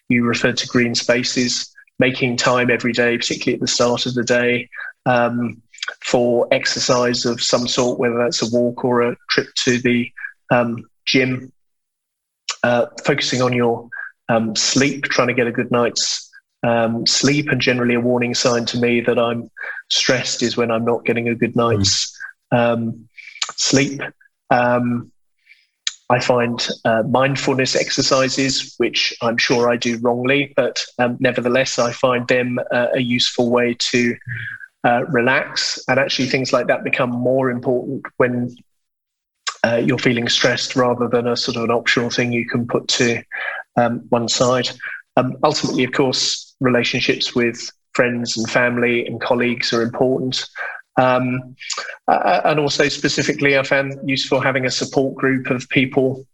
you 0.08 0.24
referred 0.24 0.58
to 0.58 0.68
green 0.68 0.96
spaces, 0.96 1.74
making 2.02 2.36
time 2.36 2.70
every 2.70 2.92
day, 2.92 3.16
particularly 3.18 3.54
at 3.54 3.62
the 3.62 3.68
start 3.68 4.06
of 4.06 4.16
the 4.16 4.24
day. 4.24 4.68
Um, 5.06 5.62
for 6.02 6.48
exercise 6.52 7.26
of 7.26 7.42
some 7.42 7.68
sort, 7.68 8.00
whether 8.00 8.18
that's 8.18 8.42
a 8.42 8.50
walk 8.56 8.84
or 8.84 9.02
a 9.02 9.16
trip 9.30 9.48
to 9.64 9.80
the 9.80 10.12
um, 10.52 10.84
gym, 11.06 11.52
uh, 12.64 12.88
focusing 13.06 13.42
on 13.42 13.54
your 13.54 13.90
um, 14.30 14.56
sleep, 14.56 15.04
trying 15.06 15.28
to 15.28 15.34
get 15.34 15.48
a 15.48 15.52
good 15.52 15.72
night's 15.72 16.30
um, 16.64 17.06
sleep, 17.08 17.50
and 17.50 17.62
generally 17.62 17.96
a 17.96 18.00
warning 18.00 18.36
sign 18.36 18.66
to 18.66 18.80
me 18.80 19.02
that 19.02 19.18
I'm 19.18 19.50
stressed 19.90 20.44
is 20.44 20.58
when 20.58 20.72
I'm 20.72 20.86
not 20.86 21.06
getting 21.06 21.28
a 21.28 21.36
good 21.36 21.56
night's 21.56 22.16
um, 22.52 23.08
sleep. 23.56 24.02
Um, 24.50 25.11
I 26.12 26.20
find 26.20 26.68
uh, 26.84 27.04
mindfulness 27.04 27.76
exercises, 27.76 28.76
which 28.78 29.14
I'm 29.22 29.38
sure 29.38 29.70
I 29.70 29.78
do 29.78 29.98
wrongly, 30.00 30.54
but 30.58 30.84
um, 31.00 31.16
nevertheless, 31.20 31.80
I 31.80 31.94
find 31.94 32.28
them 32.28 32.60
uh, 32.72 32.88
a 32.94 33.00
useful 33.00 33.50
way 33.50 33.78
to 33.92 34.16
uh, 34.84 35.06
relax. 35.06 35.80
And 35.88 35.98
actually, 36.00 36.28
things 36.28 36.52
like 36.52 36.68
that 36.68 36.84
become 36.84 37.12
more 37.12 37.50
important 37.50 38.06
when 38.18 38.54
uh, 39.64 39.82
you're 39.86 40.00
feeling 40.00 40.28
stressed 40.28 40.76
rather 40.76 41.08
than 41.08 41.28
a 41.28 41.38
sort 41.38 41.56
of 41.56 41.64
an 41.64 41.72
optional 41.72 42.10
thing 42.10 42.34
you 42.34 42.48
can 42.48 42.68
put 42.68 42.88
to 42.90 43.24
um, 43.78 44.00
one 44.10 44.28
side. 44.28 44.70
Um, 45.16 45.38
ultimately, 45.44 45.86
of 45.86 45.94
course, 45.94 46.56
relationships 46.60 47.34
with 47.36 47.72
friends 47.94 48.38
and 48.38 48.50
family 48.50 49.06
and 49.06 49.22
colleagues 49.22 49.72
are 49.72 49.82
important. 49.82 50.46
Um, 50.98 51.56
uh, 52.08 52.42
and 52.46 52.60
also, 52.60 52.88
specifically, 52.90 53.58
I 53.58 53.64
found 53.64 53.98
useful 54.08 54.40
having 54.40 54.66
a 54.66 54.72
support 54.72 55.16
group 55.16 55.50
of 55.50 55.68
people 55.70 56.26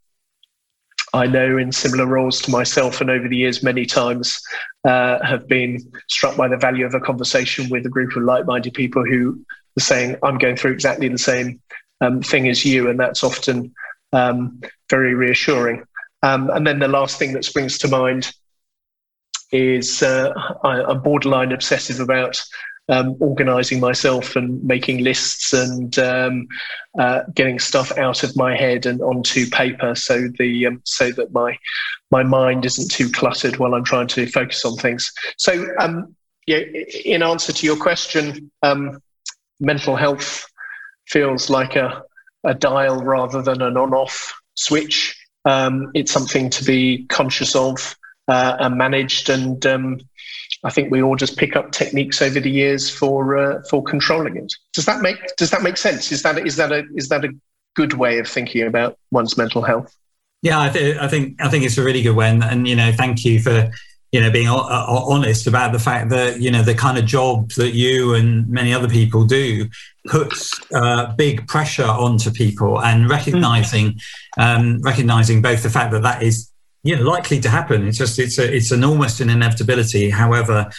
I 1.13 1.25
know 1.25 1.57
in 1.57 1.71
similar 1.71 2.05
roles 2.05 2.41
to 2.41 2.51
myself, 2.51 2.99
and 3.01 3.09
over 3.09 3.27
the 3.27 3.37
years, 3.37 3.63
many 3.63 3.85
times 3.85 4.41
uh, 4.83 5.23
have 5.23 5.47
been 5.47 5.79
struck 6.07 6.35
by 6.35 6.47
the 6.47 6.57
value 6.57 6.85
of 6.85 6.93
a 6.93 6.99
conversation 6.99 7.69
with 7.69 7.85
a 7.85 7.89
group 7.89 8.15
of 8.15 8.23
like 8.23 8.45
minded 8.45 8.73
people 8.73 9.05
who 9.05 9.39
are 9.77 9.81
saying, 9.81 10.17
I'm 10.23 10.37
going 10.37 10.57
through 10.57 10.73
exactly 10.73 11.07
the 11.07 11.17
same 11.17 11.61
um, 12.01 12.21
thing 12.21 12.49
as 12.49 12.65
you. 12.65 12.89
And 12.89 12.99
that's 12.99 13.23
often 13.23 13.73
um, 14.11 14.61
very 14.89 15.13
reassuring. 15.13 15.83
Um, 16.23 16.49
and 16.49 16.67
then 16.67 16.79
the 16.79 16.87
last 16.87 17.17
thing 17.17 17.33
that 17.33 17.45
springs 17.45 17.77
to 17.79 17.87
mind 17.87 18.33
is 19.51 20.03
uh, 20.03 20.33
I, 20.63 20.91
am 20.91 21.01
borderline 21.01 21.53
obsessive 21.53 22.01
about 22.01 22.41
um, 22.89 23.15
organizing 23.20 23.79
myself 23.79 24.36
and 24.36 24.63
making 24.63 25.03
lists 25.03 25.53
and 25.53 25.98
um, 26.00 26.48
uh, 27.00 27.24
getting 27.34 27.60
stuff 27.60 27.98
out 27.98 28.24
of 28.24 28.36
my 28.36 28.56
head 28.56 28.86
and 28.86 29.01
onto 29.01 29.50
paper 29.50 29.94
so 29.96 30.27
the 30.39 30.67
um, 30.67 30.82
so 30.86 31.12
that 31.12 31.32
my 31.34 31.58
my 32.12 32.24
mind 32.24 32.65
isn't 32.65 32.89
too 32.89 33.10
cluttered 33.10 33.58
while 33.58 33.74
I'm 33.74 33.84
trying 33.84 34.08
to 34.08 34.25
focus 34.27 34.63
on 34.63 34.77
things. 34.77 35.12
So 35.38 35.67
um, 35.79 36.15
yeah, 36.46 36.60
in 37.03 37.22
answer 37.22 37.51
to 37.51 37.65
your 37.65 37.75
question, 37.75 38.50
um, 38.63 39.01
mental 39.60 39.96
health 39.96 40.46
feels 41.08 41.50
like 41.50 41.75
a, 41.75 42.03
a 42.46 42.53
dial 42.53 43.03
rather 43.03 43.41
than 43.41 43.62
an 43.62 43.75
on-off 43.75 44.34
switch. 44.56 45.15
Um, 45.44 45.91
it's 45.94 46.12
something 46.12 46.50
to 46.51 46.63
be 46.63 47.06
conscious 47.08 47.56
of 47.56 47.96
uh, 48.27 48.56
and 48.60 48.77
managed 48.77 49.29
and 49.29 49.65
I 50.63 50.69
think 50.69 50.91
we 50.91 51.01
all 51.01 51.15
just 51.15 51.37
pick 51.37 51.55
up 51.55 51.71
techniques 51.71 52.21
over 52.21 52.39
the 52.39 52.49
years 52.49 52.89
for 52.89 53.37
uh, 53.37 53.61
for 53.69 53.83
controlling 53.83 54.37
it. 54.37 54.53
Does 54.73 54.85
that 54.85 55.01
make 55.01 55.17
Does 55.37 55.51
that 55.51 55.61
make 55.61 55.77
sense? 55.77 56.11
Is 56.11 56.23
that 56.23 56.37
is 56.45 56.55
that 56.55 56.71
a 56.71 56.83
is 56.95 57.09
that 57.09 57.23
a 57.23 57.29
good 57.75 57.93
way 57.93 58.17
of 58.19 58.27
thinking 58.27 58.65
about 58.65 58.97
one's 59.11 59.37
mental 59.37 59.61
health? 59.61 59.95
Yeah, 60.41 60.61
I, 60.61 60.69
th- 60.69 60.97
I 60.97 61.07
think 61.07 61.41
I 61.41 61.49
think 61.49 61.63
it's 61.63 61.77
a 61.77 61.83
really 61.83 62.01
good 62.01 62.15
one, 62.15 62.43
and 62.43 62.67
you 62.67 62.75
know, 62.75 62.91
thank 62.91 63.25
you 63.25 63.39
for 63.39 63.69
you 64.11 64.21
know 64.21 64.31
being 64.31 64.47
honest 64.47 65.47
about 65.47 65.73
the 65.73 65.79
fact 65.79 66.09
that 66.09 66.39
you 66.39 66.51
know 66.51 66.63
the 66.63 66.75
kind 66.75 66.97
of 66.97 67.05
job 67.05 67.51
that 67.53 67.73
you 67.73 68.13
and 68.13 68.47
many 68.47 68.73
other 68.73 68.87
people 68.87 69.25
do 69.25 69.67
puts 70.07 70.51
uh, 70.73 71.13
big 71.15 71.47
pressure 71.47 71.85
onto 71.85 72.31
people, 72.31 72.81
and 72.81 73.09
recognizing 73.09 73.93
mm-hmm. 73.93 74.41
um, 74.41 74.81
recognizing 74.81 75.41
both 75.41 75.63
the 75.63 75.69
fact 75.69 75.91
that 75.91 76.03
that 76.03 76.21
is 76.21 76.51
know, 76.84 77.01
likely 77.03 77.39
to 77.41 77.50
happen. 77.50 77.88
It's 77.88 77.98
just 77.98 78.19
it's 78.19 78.38
a, 78.38 78.55
it's 78.55 78.72
an 78.72 78.84
almost 78.84 79.19
an 79.19 79.29
inevitability. 79.29 80.10
However 80.10 80.69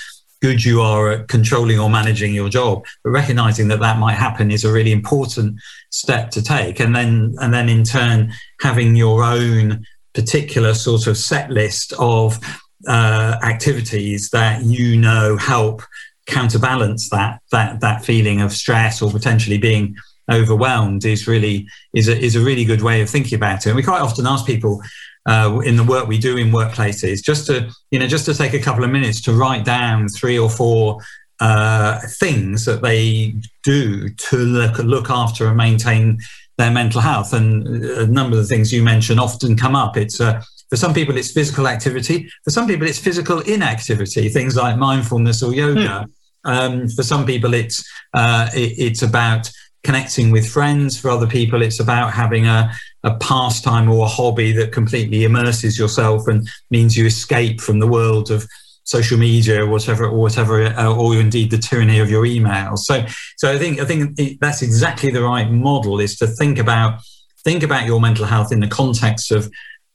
good 0.41 0.65
you 0.65 0.81
are 0.81 1.11
at 1.11 1.29
controlling 1.29 1.81
or 1.81 1.91
managing 1.91 2.33
your 2.33 2.49
job, 2.49 2.85
but 3.03 3.11
recognizing 3.11 3.69
that 3.69 3.81
that 3.81 3.99
might 3.99 4.15
happen 4.15 4.51
is 4.51 4.65
a 4.65 4.73
really 4.73 4.93
important 4.93 5.59
step 5.91 6.31
to 6.31 6.43
take. 6.43 6.81
And 6.81 6.95
then 6.95 7.35
and 7.41 7.53
then 7.53 7.69
in 7.69 7.85
turn 7.85 8.33
having 8.61 8.97
your 8.97 9.23
own 9.25 9.85
particular 10.15 10.75
sort 10.75 11.07
of 11.07 11.17
set 11.17 11.51
list 11.51 11.93
of 11.99 12.39
uh, 12.87 13.37
activities 13.43 14.31
that 14.31 14.63
you 14.63 14.97
know 14.97 15.37
help 15.37 15.83
counterbalance 16.27 17.09
that 17.09 17.41
that 17.51 17.81
that 17.81 18.05
feeling 18.05 18.41
of 18.41 18.53
stress 18.53 19.01
or 19.01 19.11
potentially 19.11 19.59
being 19.59 19.97
overwhelmed 20.31 21.05
is 21.05 21.27
really 21.27 21.67
is 21.95 22.07
a, 22.09 22.19
is 22.19 22.37
a 22.37 22.41
really 22.41 22.65
good 22.65 22.83
way 22.83 23.01
of 23.01 23.11
thinking 23.11 23.37
about 23.37 23.67
it. 23.67 23.71
And 23.71 23.77
we 23.77 23.83
quite 23.83 24.03
often 24.03 24.27
ask 24.27 24.47
people, 24.47 24.83
uh, 25.29 25.61
in 25.65 25.77
the 25.77 25.85
work 25.85 26.09
we 26.09 26.19
do 26.19 26.37
in 26.37 26.51
workplaces, 26.51 27.23
just 27.23 27.47
to 27.47 27.71
you 27.91 27.99
know 27.99 28.07
just 28.07 28.25
to 28.25 28.35
take 28.35 28.55
a 28.55 28.59
couple 28.59 28.83
of 28.83 28.91
minutes 28.91 29.21
to 29.23 29.33
write 29.33 29.65
down 29.65 30.09
three 30.09 30.39
or 30.39 30.51
four 30.51 30.99
uh, 31.41 32.01
things 32.19 32.65
that 32.65 32.83
they 32.83 33.35
do 33.63 34.09
to 34.09 34.37
look, 34.37 34.79
look 34.79 35.11
after 35.11 35.47
and 35.47 35.57
maintain 35.57 36.19
their 36.57 36.71
mental 36.71 37.01
health. 37.01 37.33
And 37.33 37.67
a 37.85 38.07
number 38.07 38.37
of 38.37 38.43
the 38.43 38.49
things 38.49 38.73
you 38.73 38.83
mentioned 38.83 39.21
often 39.21 39.57
come 39.57 39.77
up. 39.77 39.97
It's 39.97 40.21
uh, 40.21 40.43
for 40.69 40.77
some 40.77 40.93
people, 40.93 41.17
it's 41.17 41.31
physical 41.31 41.69
activity. 41.69 42.29
For 42.45 42.51
some 42.51 42.67
people, 42.67 42.87
it's 42.87 42.99
physical 42.99 43.41
inactivity. 43.41 44.29
Things 44.29 44.57
like 44.57 44.77
mindfulness 44.77 45.43
or 45.43 45.55
yoga. 45.55 46.07
Hmm. 46.45 46.51
Um, 46.51 46.89
for 46.89 47.03
some 47.03 47.27
people, 47.27 47.55
it's 47.55 47.85
uh, 48.15 48.49
it, 48.55 48.79
it's 48.79 49.03
about 49.03 49.51
connecting 49.85 50.31
with 50.31 50.49
friends. 50.49 50.99
For 50.99 51.11
other 51.11 51.27
people, 51.27 51.63
it's 51.63 51.81
about 51.81 52.13
having 52.13 52.47
a, 52.47 52.73
a 53.05 53.15
pastime 53.17 53.89
or 53.91 54.05
a 54.05 54.09
hobby 54.09 54.53
that 54.53 54.73
completely 54.73 55.25
immerses 55.25 55.79
yourself 55.79 56.27
and 56.27 56.49
means 56.71 56.97
you 56.97 57.07
escape 57.07 57.61
from 57.61 57.79
the 57.79 57.87
world 57.87 58.31
of 58.31 58.47
social 58.85 59.19
media 59.19 59.63
or 59.65 59.69
whatever, 59.69 60.07
or 60.07 60.19
whatever, 60.19 60.65
uh, 60.65 60.95
or 60.95 61.15
indeed 61.15 61.51
the 61.51 61.59
tyranny 61.59 61.99
of 61.99 62.11
your 62.11 62.25
emails. 62.25 62.79
So, 62.79 63.05
so 63.37 63.53
I 63.53 63.59
think 63.59 63.81
I 63.81 63.85
think 63.85 64.19
that's 64.41 64.63
exactly 64.63 65.11
the 65.11 65.23
right 65.23 65.51
model: 65.51 66.01
is 66.01 66.17
to 66.19 66.27
think 66.27 66.59
about 66.59 67.01
think 67.45 67.63
about 67.63 67.87
your 67.87 68.01
mental 68.01 68.25
health 68.25 68.51
in 68.51 68.61
the 68.61 68.67
context 68.67 69.31
of 69.31 69.51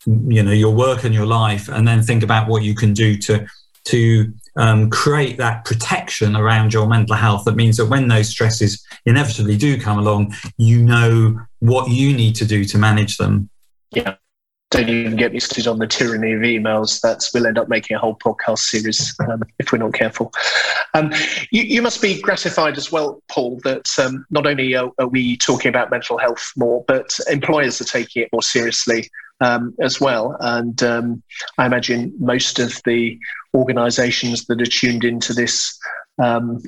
you 0.05 0.43
know 0.43 0.51
your 0.51 0.73
work 0.73 1.03
and 1.03 1.13
your 1.13 1.25
life, 1.25 1.67
and 1.69 1.87
then 1.87 2.03
think 2.03 2.23
about 2.23 2.47
what 2.47 2.63
you 2.63 2.75
can 2.75 2.93
do 2.93 3.17
to 3.17 3.45
to 3.85 4.31
um, 4.55 4.89
create 4.89 5.37
that 5.37 5.65
protection 5.65 6.35
around 6.35 6.73
your 6.73 6.87
mental 6.87 7.15
health 7.15 7.45
that 7.45 7.55
means 7.55 7.77
that 7.77 7.87
when 7.87 8.07
those 8.07 8.29
stresses 8.29 8.85
inevitably 9.05 9.57
do 9.57 9.79
come 9.79 9.97
along, 9.97 10.33
you 10.57 10.81
know 10.81 11.39
what 11.59 11.89
you 11.89 12.15
need 12.15 12.35
to 12.35 12.45
do 12.45 12.63
to 12.65 12.77
manage 12.77 13.17
them. 13.17 13.49
Yeah. 13.91 14.15
Don't 14.71 14.89
even 14.89 15.15
get 15.15 15.31
me 15.31 15.39
started 15.39 15.67
on 15.67 15.77
the 15.77 15.85
tyranny 15.85 16.33
of 16.33 16.41
emails. 16.41 16.99
That's 16.99 17.31
we'll 17.31 17.45
end 17.45 17.59
up 17.59 17.69
making 17.69 17.95
a 17.95 17.99
whole 17.99 18.15
podcast 18.15 18.57
series 18.57 19.13
um, 19.29 19.43
if 19.59 19.71
we're 19.71 19.77
not 19.77 19.93
careful. 19.93 20.33
Um, 20.95 21.11
you, 21.51 21.61
you, 21.61 21.81
must 21.83 22.01
be 22.01 22.19
gratified 22.19 22.75
as 22.75 22.91
well, 22.91 23.21
Paul, 23.29 23.59
that 23.63 23.87
um, 23.99 24.25
not 24.31 24.47
only 24.47 24.75
are, 24.75 24.91
are, 24.97 25.07
we 25.07 25.37
talking 25.37 25.69
about 25.69 25.91
mental 25.91 26.17
health 26.17 26.51
more, 26.57 26.83
but 26.87 27.15
employers 27.29 27.81
are 27.81 27.85
taking 27.85 28.23
it 28.23 28.29
more 28.33 28.41
seriously 28.41 29.07
um, 29.41 29.75
as 29.81 29.99
well. 29.99 30.35
And 30.39 30.81
um, 30.83 31.23
I 31.57 31.65
imagine 31.65 32.13
most 32.19 32.59
of 32.59 32.81
the 32.85 33.19
organizations 33.53 34.45
that 34.45 34.61
are 34.61 34.65
tuned 34.65 35.03
into 35.03 35.33
this 35.33 35.77
um, 36.21 36.61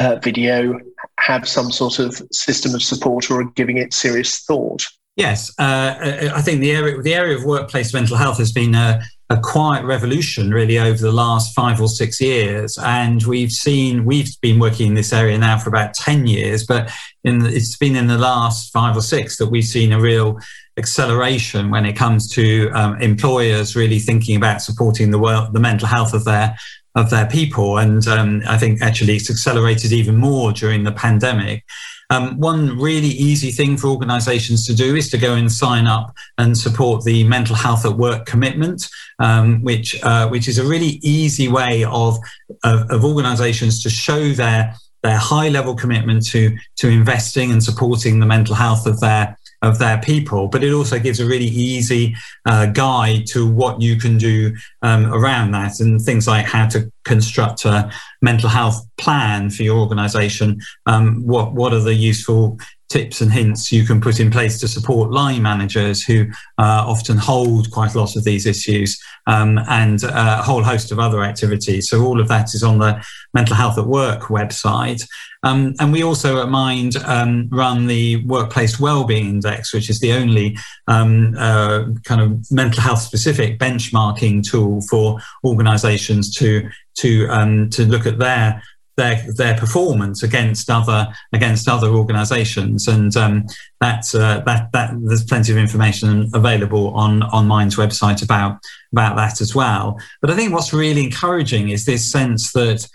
uh, 0.00 0.16
video 0.16 0.78
have 1.18 1.48
some 1.48 1.72
sort 1.72 1.98
of 1.98 2.22
system 2.32 2.74
of 2.74 2.82
support 2.82 3.30
or 3.30 3.40
are 3.40 3.50
giving 3.56 3.78
it 3.78 3.92
serious 3.92 4.40
thought. 4.44 4.86
Yes, 5.16 5.52
uh, 5.58 6.30
I 6.32 6.42
think 6.42 6.60
the 6.60 6.70
area 6.70 7.02
the 7.02 7.14
area 7.14 7.36
of 7.36 7.44
workplace 7.44 7.92
mental 7.92 8.16
health 8.16 8.38
has 8.38 8.52
been 8.52 8.76
a, 8.76 9.02
a, 9.30 9.38
quiet 9.40 9.84
revolution 9.84 10.50
really 10.50 10.78
over 10.78 10.98
the 10.98 11.12
last 11.12 11.54
five 11.54 11.80
or 11.80 11.88
six 11.88 12.20
years, 12.20 12.78
and 12.78 13.22
we've 13.24 13.52
seen 13.52 14.04
we've 14.04 14.40
been 14.40 14.58
working 14.58 14.88
in 14.88 14.94
this 14.94 15.12
area 15.12 15.36
now 15.38 15.58
for 15.58 15.68
about 15.68 15.94
ten 15.94 16.26
years, 16.26 16.66
but 16.66 16.90
in 17.24 17.44
it's 17.46 17.76
been 17.76 17.96
in 17.96 18.06
the 18.06 18.18
last 18.18 18.72
five 18.72 18.96
or 18.96 19.02
six 19.02 19.36
that 19.36 19.48
we've 19.48 19.64
seen 19.64 19.92
a 19.92 20.00
real 20.00 20.38
acceleration 20.78 21.70
when 21.70 21.84
it 21.84 21.94
comes 21.94 22.30
to 22.32 22.70
um, 22.70 23.00
employers 23.00 23.74
really 23.74 23.98
thinking 23.98 24.36
about 24.36 24.62
supporting 24.62 25.10
the 25.10 25.18
world, 25.18 25.52
the 25.52 25.60
mental 25.60 25.88
health 25.88 26.14
of 26.14 26.24
their 26.24 26.56
of 26.94 27.10
their 27.10 27.26
people. 27.26 27.78
And 27.78 28.06
um, 28.08 28.42
I 28.48 28.56
think 28.56 28.82
actually 28.82 29.16
it's 29.16 29.30
accelerated 29.30 29.92
even 29.92 30.16
more 30.16 30.52
during 30.52 30.84
the 30.84 30.92
pandemic. 30.92 31.64
Um, 32.10 32.38
one 32.38 32.78
really 32.78 33.08
easy 33.08 33.50
thing 33.50 33.76
for 33.76 33.88
organisations 33.88 34.66
to 34.66 34.74
do 34.74 34.96
is 34.96 35.10
to 35.10 35.18
go 35.18 35.34
and 35.34 35.50
sign 35.52 35.86
up 35.86 36.14
and 36.38 36.56
support 36.56 37.04
the 37.04 37.24
Mental 37.24 37.54
Health 37.54 37.84
at 37.84 37.92
Work 37.92 38.24
commitment, 38.24 38.88
um, 39.18 39.62
which 39.62 40.02
uh, 40.02 40.28
which 40.28 40.48
is 40.48 40.58
a 40.58 40.64
really 40.64 41.00
easy 41.02 41.48
way 41.48 41.84
of 41.84 42.18
of, 42.64 42.90
of 42.90 43.04
organisations 43.04 43.82
to 43.82 43.90
show 43.90 44.30
their 44.30 44.74
their 45.02 45.18
high 45.18 45.48
level 45.48 45.74
commitment 45.74 46.26
to 46.26 46.56
to 46.76 46.88
investing 46.88 47.52
and 47.52 47.62
supporting 47.62 48.20
the 48.20 48.26
mental 48.26 48.54
health 48.54 48.86
of 48.86 49.00
their 49.00 49.36
of 49.62 49.78
their 49.78 49.98
people, 49.98 50.48
but 50.48 50.62
it 50.62 50.72
also 50.72 50.98
gives 50.98 51.20
a 51.20 51.26
really 51.26 51.46
easy 51.46 52.14
uh, 52.46 52.66
guide 52.66 53.26
to 53.26 53.50
what 53.50 53.80
you 53.80 53.96
can 53.96 54.16
do 54.16 54.54
um, 54.82 55.12
around 55.12 55.50
that 55.50 55.80
and 55.80 56.00
things 56.00 56.28
like 56.28 56.46
how 56.46 56.66
to 56.68 56.90
construct 57.04 57.64
a 57.64 57.90
mental 58.22 58.48
health 58.48 58.86
plan 58.98 59.50
for 59.50 59.62
your 59.62 59.78
organization. 59.78 60.60
Um, 60.86 61.26
what, 61.26 61.54
what 61.54 61.72
are 61.72 61.80
the 61.80 61.94
useful 61.94 62.58
tips 62.88 63.20
and 63.20 63.30
hints 63.30 63.70
you 63.70 63.84
can 63.84 64.00
put 64.00 64.18
in 64.18 64.30
place 64.30 64.58
to 64.60 64.68
support 64.68 65.10
line 65.10 65.42
managers 65.42 66.02
who 66.02 66.26
uh, 66.58 66.84
often 66.86 67.16
hold 67.16 67.70
quite 67.70 67.94
a 67.94 67.98
lot 68.00 68.16
of 68.16 68.24
these 68.24 68.46
issues 68.46 68.98
um, 69.26 69.58
and 69.68 70.04
uh, 70.04 70.38
a 70.40 70.42
whole 70.42 70.62
host 70.62 70.90
of 70.90 70.98
other 70.98 71.22
activities. 71.22 71.88
So 71.88 72.02
all 72.02 72.20
of 72.20 72.28
that 72.28 72.54
is 72.54 72.62
on 72.62 72.78
the 72.78 73.04
Mental 73.34 73.56
Health 73.56 73.78
at 73.78 73.86
Work 73.86 74.22
website. 74.22 75.06
Um, 75.42 75.74
and 75.78 75.92
we 75.92 76.02
also 76.02 76.42
at 76.42 76.48
Mind 76.48 76.96
um, 77.04 77.48
run 77.50 77.86
the 77.86 78.24
Workplace 78.24 78.80
Wellbeing 78.80 79.28
Index, 79.28 79.72
which 79.72 79.90
is 79.90 80.00
the 80.00 80.12
only 80.12 80.56
um, 80.88 81.34
uh, 81.38 81.84
kind 82.04 82.20
of 82.20 82.50
mental 82.50 82.82
health 82.82 83.00
specific 83.00 83.58
benchmarking 83.58 84.48
tool 84.48 84.80
for 84.90 85.20
organisations 85.44 86.34
to 86.36 86.68
to 86.96 87.28
um, 87.28 87.70
to 87.70 87.84
look 87.84 88.06
at 88.06 88.18
their 88.18 88.60
their 88.98 89.24
their 89.36 89.56
performance 89.56 90.22
against 90.22 90.68
other 90.68 91.08
against 91.32 91.68
other 91.68 91.88
organisations, 91.88 92.86
and 92.86 93.16
um, 93.16 93.46
that's 93.80 94.14
uh, 94.14 94.40
that 94.40 94.70
that 94.72 94.90
there's 95.00 95.24
plenty 95.24 95.52
of 95.52 95.58
information 95.58 96.30
available 96.34 96.88
on 96.88 97.22
on 97.22 97.46
Mind's 97.46 97.76
website 97.76 98.22
about 98.22 98.58
about 98.92 99.16
that 99.16 99.40
as 99.40 99.54
well. 99.54 99.98
But 100.20 100.30
I 100.30 100.36
think 100.36 100.52
what's 100.52 100.74
really 100.74 101.04
encouraging 101.04 101.70
is 101.70 101.86
this 101.86 102.10
sense 102.10 102.52
that 102.52 102.86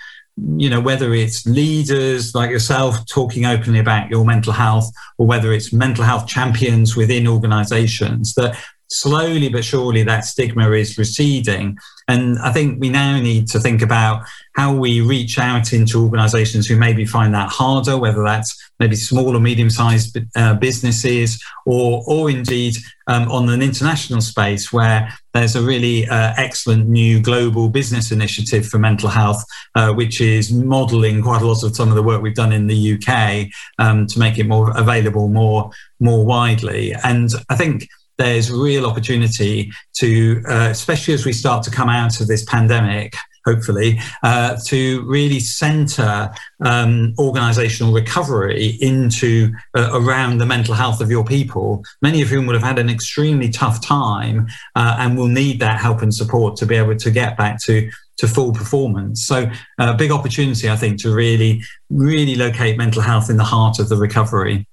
you 0.58 0.70
know, 0.70 0.82
whether 0.82 1.14
it's 1.14 1.46
leaders 1.46 2.34
like 2.34 2.50
yourself 2.50 3.06
talking 3.06 3.46
openly 3.46 3.80
about 3.80 4.10
your 4.10 4.26
mental 4.26 4.52
health, 4.52 4.92
or 5.18 5.28
whether 5.28 5.54
it's 5.54 5.72
mental 5.72 6.04
health 6.04 6.28
champions 6.28 6.96
within 6.96 7.28
organizations, 7.28 8.34
that 8.34 8.58
slowly 8.94 9.50
but 9.50 9.66
surely 9.66 10.04
that 10.04 10.26
stigma 10.26 10.72
is 10.72 10.98
receding. 10.98 11.78
And 12.08 12.38
I 12.40 12.52
think 12.52 12.82
we 12.82 12.90
now 12.90 13.20
need 13.20 13.48
to 13.48 13.60
think 13.60 13.82
about 13.82 14.24
how 14.56 14.76
we 14.76 15.02
reach 15.02 15.40
out 15.40 15.72
into 15.72 16.04
organizations 16.04 16.68
who 16.68 16.76
maybe 16.76 17.06
find 17.06 17.34
that 17.34 17.50
harder, 17.50 17.98
whether 17.98 18.24
that's 18.24 18.56
maybe 18.80 18.96
small 18.96 19.36
or 19.36 19.40
medium 19.40 19.70
sized 19.70 20.18
uh, 20.36 20.54
businesses 20.56 21.42
or, 21.66 22.04
or 22.06 22.30
indeed 22.30 22.76
um, 23.08 23.32
on 23.32 23.50
an 23.50 23.62
international 23.62 24.22
space 24.22 24.72
where 24.72 25.12
there's 25.34 25.56
a 25.56 25.62
really 25.62 26.08
uh, 26.08 26.34
excellent 26.38 26.88
new 26.88 27.22
global 27.22 27.70
business 27.70 28.12
initiative 28.12 28.68
for 28.68 28.80
mental 28.80 29.10
health, 29.10 29.44
uh, 29.76 29.92
which 29.94 30.22
is 30.22 30.52
modeling 30.52 31.22
quite 31.22 31.42
a 31.42 31.48
lot 31.48 31.64
of 31.64 31.76
some 31.76 31.90
of 31.90 31.96
the 31.96 32.04
work 32.04 32.22
we've 32.22 32.36
done 32.36 32.52
in 32.52 32.68
the 32.68 32.94
UK 32.94 33.48
um, 33.80 34.06
to 34.08 34.20
make 34.20 34.38
it 34.38 34.46
more 34.46 34.78
available 34.78 35.30
more, 35.30 35.72
more 36.00 36.26
widely. 36.26 36.94
And 37.04 37.30
I 37.50 37.56
think 37.56 37.88
there's 38.18 38.52
real 38.52 38.86
opportunity 38.86 39.72
to, 39.94 40.44
uh, 40.48 40.68
especially 40.70 41.14
as 41.14 41.26
we 41.26 41.34
start 41.34 41.64
to 41.64 41.72
come 41.72 41.90
out 41.90 42.22
of 42.22 42.28
this 42.28 42.44
pandemic, 42.46 43.16
hopefully, 43.46 44.00
uh, 44.24 44.56
to 44.66 45.04
really 45.06 45.40
center 45.40 46.32
um, 46.64 47.14
organizational 47.20 47.94
recovery 47.94 48.78
into 48.82 49.52
uh, 49.76 49.90
around 49.94 50.38
the 50.38 50.46
mental 50.46 50.74
health 50.74 51.02
of 51.02 51.10
your 51.10 51.26
people, 51.26 51.84
many 52.02 52.22
of 52.22 52.30
whom 52.30 52.46
would 52.46 52.56
have 52.56 52.64
had 52.64 52.80
an 52.80 52.90
extremely 52.90 53.50
tough 53.50 53.86
time 53.86 54.48
uh, 54.76 54.96
and 55.00 55.18
will 55.18 55.28
need 55.28 55.60
that 55.60 55.80
help 55.80 56.02
and 56.02 56.14
support 56.14 56.56
to 56.56 56.66
be 56.66 56.76
able 56.76 56.96
to 56.96 57.12
get 57.12 57.38
back 57.38 57.62
to 57.62 57.90
to 58.16 58.28
full 58.28 58.54
performance. 58.54 59.26
So, 59.26 59.50
a 59.80 59.84
uh, 59.84 59.94
big 59.98 60.12
opportunity, 60.12 60.70
I 60.70 60.76
think, 60.76 61.02
to 61.02 61.14
really, 61.14 61.64
really 61.90 62.36
locate 62.36 62.78
mental 62.78 63.02
health 63.02 63.28
in 63.28 63.38
the 63.38 63.44
heart 63.44 63.80
of 63.80 63.90
the 63.90 63.98
recovery. 63.98 64.68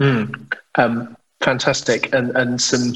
Mm. 0.00 0.52
Um, 0.76 1.15
fantastic 1.40 2.12
and, 2.14 2.36
and 2.36 2.60
some 2.60 2.94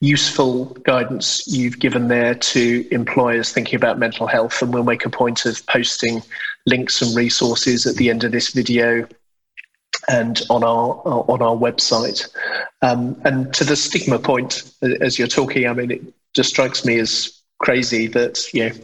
useful 0.00 0.66
guidance 0.84 1.46
you've 1.46 1.78
given 1.78 2.08
there 2.08 2.34
to 2.34 2.86
employers 2.90 3.52
thinking 3.52 3.76
about 3.76 3.98
mental 3.98 4.26
health. 4.26 4.62
And 4.62 4.72
we'll 4.72 4.84
make 4.84 5.04
a 5.04 5.10
point 5.10 5.44
of 5.44 5.64
posting 5.66 6.22
links 6.66 7.02
and 7.02 7.14
resources 7.14 7.86
at 7.86 7.96
the 7.96 8.10
end 8.10 8.24
of 8.24 8.32
this 8.32 8.50
video 8.50 9.06
and 10.08 10.42
on 10.48 10.64
our 10.64 11.02
on 11.04 11.42
our 11.42 11.56
website. 11.56 12.28
Um, 12.82 13.20
and 13.24 13.52
to 13.54 13.64
the 13.64 13.76
stigma 13.76 14.18
point, 14.18 14.72
as 15.00 15.18
you're 15.18 15.28
talking, 15.28 15.66
I 15.66 15.72
mean, 15.72 15.90
it 15.90 16.02
just 16.34 16.50
strikes 16.50 16.84
me 16.84 16.98
as 16.98 17.40
crazy 17.58 18.06
that 18.06 18.42
you 18.54 18.68
know 18.68 18.74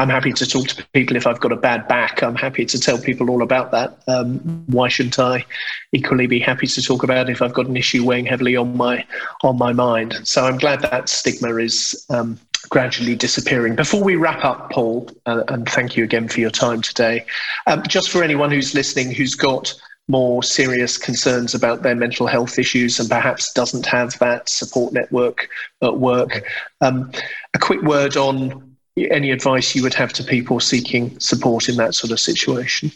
I'm 0.00 0.08
happy 0.08 0.32
to 0.32 0.46
talk 0.46 0.66
to 0.68 0.86
people 0.94 1.14
if 1.14 1.26
I've 1.26 1.40
got 1.40 1.52
a 1.52 1.56
bad 1.56 1.86
back. 1.86 2.22
I'm 2.22 2.34
happy 2.34 2.64
to 2.64 2.80
tell 2.80 2.96
people 2.96 3.28
all 3.28 3.42
about 3.42 3.70
that. 3.72 3.98
Um, 4.08 4.38
why 4.66 4.88
shouldn't 4.88 5.18
I 5.18 5.44
equally 5.92 6.26
be 6.26 6.40
happy 6.40 6.66
to 6.68 6.80
talk 6.82 7.02
about 7.02 7.28
if 7.28 7.42
I've 7.42 7.52
got 7.52 7.66
an 7.66 7.76
issue 7.76 8.02
weighing 8.02 8.24
heavily 8.24 8.56
on 8.56 8.78
my 8.78 9.04
on 9.42 9.58
my 9.58 9.74
mind? 9.74 10.18
So 10.24 10.46
I'm 10.46 10.56
glad 10.56 10.80
that 10.80 11.10
stigma 11.10 11.54
is 11.56 12.06
um, 12.08 12.38
gradually 12.70 13.14
disappearing. 13.14 13.76
Before 13.76 14.02
we 14.02 14.16
wrap 14.16 14.42
up, 14.42 14.70
Paul, 14.70 15.10
uh, 15.26 15.44
and 15.48 15.68
thank 15.68 15.98
you 15.98 16.04
again 16.04 16.28
for 16.28 16.40
your 16.40 16.50
time 16.50 16.80
today. 16.80 17.26
Um, 17.66 17.82
just 17.86 18.08
for 18.08 18.22
anyone 18.22 18.50
who's 18.50 18.74
listening 18.74 19.12
who's 19.12 19.34
got 19.34 19.74
more 20.08 20.42
serious 20.42 20.96
concerns 20.96 21.54
about 21.54 21.82
their 21.82 21.94
mental 21.94 22.26
health 22.26 22.58
issues 22.58 22.98
and 22.98 23.08
perhaps 23.08 23.52
doesn't 23.52 23.84
have 23.84 24.18
that 24.18 24.48
support 24.48 24.94
network 24.94 25.46
at 25.82 25.98
work. 25.98 26.42
Um, 26.80 27.12
a 27.52 27.58
quick 27.58 27.82
word 27.82 28.16
on 28.16 28.69
any 29.10 29.30
advice 29.30 29.74
you 29.74 29.82
would 29.82 29.94
have 29.94 30.12
to 30.14 30.24
people 30.24 30.60
seeking 30.60 31.18
support 31.20 31.68
in 31.68 31.76
that 31.76 31.94
sort 31.94 32.12
of 32.12 32.20
situation. 32.20 32.90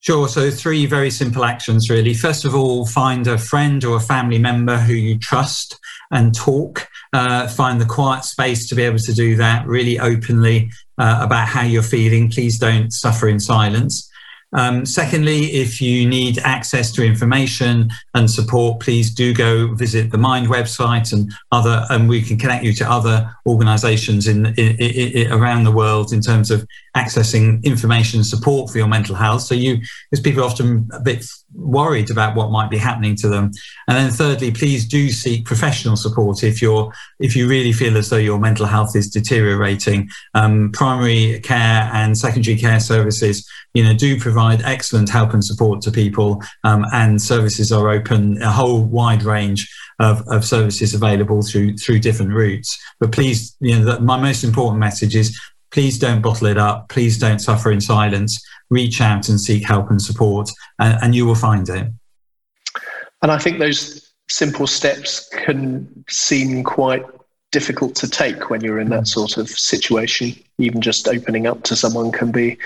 Sure. 0.00 0.28
So, 0.28 0.50
three 0.50 0.84
very 0.84 1.10
simple 1.10 1.44
actions, 1.44 1.88
really. 1.88 2.12
First 2.12 2.44
of 2.44 2.54
all, 2.54 2.84
find 2.84 3.26
a 3.26 3.38
friend 3.38 3.82
or 3.84 3.96
a 3.96 4.00
family 4.00 4.38
member 4.38 4.76
who 4.76 4.92
you 4.92 5.18
trust 5.18 5.78
and 6.10 6.34
talk. 6.34 6.86
Uh, 7.14 7.48
find 7.48 7.80
the 7.80 7.86
quiet 7.86 8.24
space 8.24 8.68
to 8.68 8.74
be 8.74 8.82
able 8.82 8.98
to 8.98 9.14
do 9.14 9.34
that 9.36 9.66
really 9.66 9.98
openly 9.98 10.70
uh, 10.98 11.20
about 11.22 11.48
how 11.48 11.62
you're 11.62 11.82
feeling. 11.82 12.30
Please 12.30 12.58
don't 12.58 12.92
suffer 12.92 13.28
in 13.28 13.40
silence. 13.40 14.10
Um, 14.54 14.86
secondly, 14.86 15.46
if 15.46 15.80
you 15.80 16.08
need 16.08 16.38
access 16.38 16.92
to 16.92 17.04
information 17.04 17.90
and 18.14 18.30
support, 18.30 18.80
please 18.80 19.10
do 19.10 19.34
go 19.34 19.74
visit 19.74 20.10
the 20.10 20.18
Mind 20.18 20.46
website 20.46 21.12
and 21.12 21.32
other, 21.50 21.84
and 21.90 22.08
we 22.08 22.22
can 22.22 22.38
connect 22.38 22.64
you 22.64 22.72
to 22.74 22.90
other 22.90 23.30
organisations 23.46 24.28
in, 24.28 24.46
in, 24.46 24.76
in, 24.76 25.32
around 25.32 25.64
the 25.64 25.72
world 25.72 26.12
in 26.12 26.20
terms 26.20 26.50
of 26.50 26.66
accessing 26.96 27.62
information 27.64 28.18
and 28.18 28.26
support 28.26 28.70
for 28.70 28.78
your 28.78 28.88
mental 28.88 29.16
health. 29.16 29.42
So 29.42 29.54
you, 29.54 29.78
because 30.10 30.22
people 30.22 30.42
are 30.42 30.46
often 30.46 30.88
a 30.92 31.00
bit 31.00 31.26
worried 31.54 32.10
about 32.10 32.36
what 32.36 32.50
might 32.50 32.70
be 32.70 32.78
happening 32.78 33.16
to 33.16 33.28
them. 33.28 33.50
And 33.88 33.96
then 33.96 34.10
thirdly, 34.10 34.50
please 34.50 34.86
do 34.86 35.10
seek 35.10 35.44
professional 35.44 35.96
support 35.96 36.42
if 36.42 36.60
you're 36.60 36.92
if 37.20 37.36
you 37.36 37.48
really 37.48 37.72
feel 37.72 37.96
as 37.96 38.10
though 38.10 38.16
your 38.16 38.38
mental 38.38 38.66
health 38.66 38.96
is 38.96 39.10
deteriorating. 39.10 40.08
Um, 40.34 40.70
primary 40.72 41.40
care 41.40 41.90
and 41.92 42.16
secondary 42.16 42.56
care 42.56 42.80
services, 42.80 43.48
you 43.72 43.84
know, 43.84 43.94
do 43.94 44.18
provide 44.18 44.62
excellent 44.62 45.08
help 45.08 45.32
and 45.32 45.44
support 45.44 45.80
to 45.82 45.90
people, 45.90 46.42
um, 46.64 46.84
and 46.92 47.20
services 47.20 47.72
are 47.72 47.88
open 47.90 48.40
a 48.42 48.50
whole 48.50 48.82
wide 48.82 49.22
range. 49.22 49.72
Of, 50.00 50.26
of 50.26 50.44
services 50.44 50.92
available 50.92 51.40
through 51.40 51.76
through 51.76 52.00
different 52.00 52.32
routes, 52.32 52.76
but 52.98 53.12
please, 53.12 53.56
you 53.60 53.78
know, 53.78 53.84
the, 53.84 54.00
my 54.00 54.20
most 54.20 54.42
important 54.42 54.80
message 54.80 55.14
is 55.14 55.40
please 55.74 55.98
don't 55.98 56.22
bottle 56.22 56.46
it 56.46 56.56
up. 56.56 56.88
Please 56.88 57.18
don't 57.18 57.40
suffer 57.40 57.72
in 57.72 57.80
silence. 57.80 58.40
Reach 58.70 59.00
out 59.00 59.28
and 59.28 59.40
seek 59.40 59.66
help 59.66 59.90
and 59.90 60.00
support, 60.00 60.48
and, 60.78 60.96
and 61.02 61.14
you 61.16 61.26
will 61.26 61.34
find 61.34 61.68
it. 61.68 61.88
And 63.22 63.32
I 63.32 63.38
think 63.38 63.58
those 63.58 64.12
simple 64.30 64.68
steps 64.68 65.28
can 65.30 66.04
seem 66.08 66.62
quite 66.62 67.04
difficult 67.50 67.96
to 67.96 68.08
take 68.08 68.50
when 68.50 68.60
you're 68.60 68.78
in 68.78 68.88
that 68.90 69.08
sort 69.08 69.36
of 69.36 69.48
situation. 69.48 70.36
Even 70.58 70.80
just 70.80 71.08
opening 71.08 71.48
up 71.48 71.64
to 71.64 71.74
someone 71.74 72.12
can 72.12 72.30
be 72.30 72.56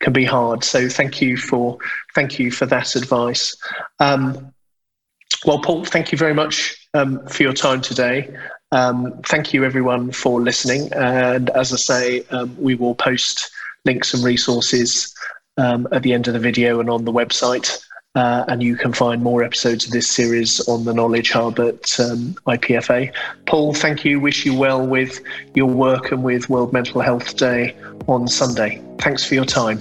can 0.00 0.14
be 0.14 0.24
hard. 0.24 0.64
So 0.64 0.88
thank 0.88 1.20
you 1.20 1.36
for 1.36 1.76
thank 2.14 2.38
you 2.38 2.50
for 2.50 2.64
that 2.66 2.96
advice. 2.96 3.54
Um, 4.00 4.54
well, 5.44 5.60
Paul, 5.60 5.84
thank 5.84 6.12
you 6.12 6.16
very 6.16 6.32
much 6.32 6.88
um, 6.94 7.26
for 7.26 7.42
your 7.42 7.52
time 7.52 7.82
today. 7.82 8.34
Um, 8.74 9.12
thank 9.22 9.54
you, 9.54 9.64
everyone, 9.64 10.10
for 10.10 10.40
listening. 10.40 10.92
And 10.92 11.48
as 11.50 11.72
I 11.72 11.76
say, 11.76 12.24
um, 12.30 12.56
we 12.60 12.74
will 12.74 12.96
post 12.96 13.48
links 13.84 14.12
and 14.12 14.24
resources 14.24 15.14
um, 15.56 15.86
at 15.92 16.02
the 16.02 16.12
end 16.12 16.26
of 16.26 16.34
the 16.34 16.40
video 16.40 16.80
and 16.80 16.90
on 16.90 17.04
the 17.04 17.12
website. 17.12 17.80
Uh, 18.16 18.44
and 18.48 18.64
you 18.64 18.76
can 18.76 18.92
find 18.92 19.22
more 19.22 19.44
episodes 19.44 19.86
of 19.86 19.92
this 19.92 20.10
series 20.10 20.60
on 20.68 20.84
the 20.84 20.92
Knowledge 20.92 21.30
Hub 21.30 21.60
at 21.60 21.98
um, 22.00 22.34
IPFA. 22.48 23.12
Paul, 23.46 23.74
thank 23.74 24.04
you. 24.04 24.18
Wish 24.18 24.44
you 24.44 24.56
well 24.56 24.84
with 24.84 25.20
your 25.54 25.66
work 25.66 26.10
and 26.10 26.24
with 26.24 26.48
World 26.50 26.72
Mental 26.72 27.00
Health 27.00 27.36
Day 27.36 27.76
on 28.08 28.26
Sunday. 28.26 28.82
Thanks 28.98 29.24
for 29.24 29.34
your 29.34 29.44
time. 29.44 29.78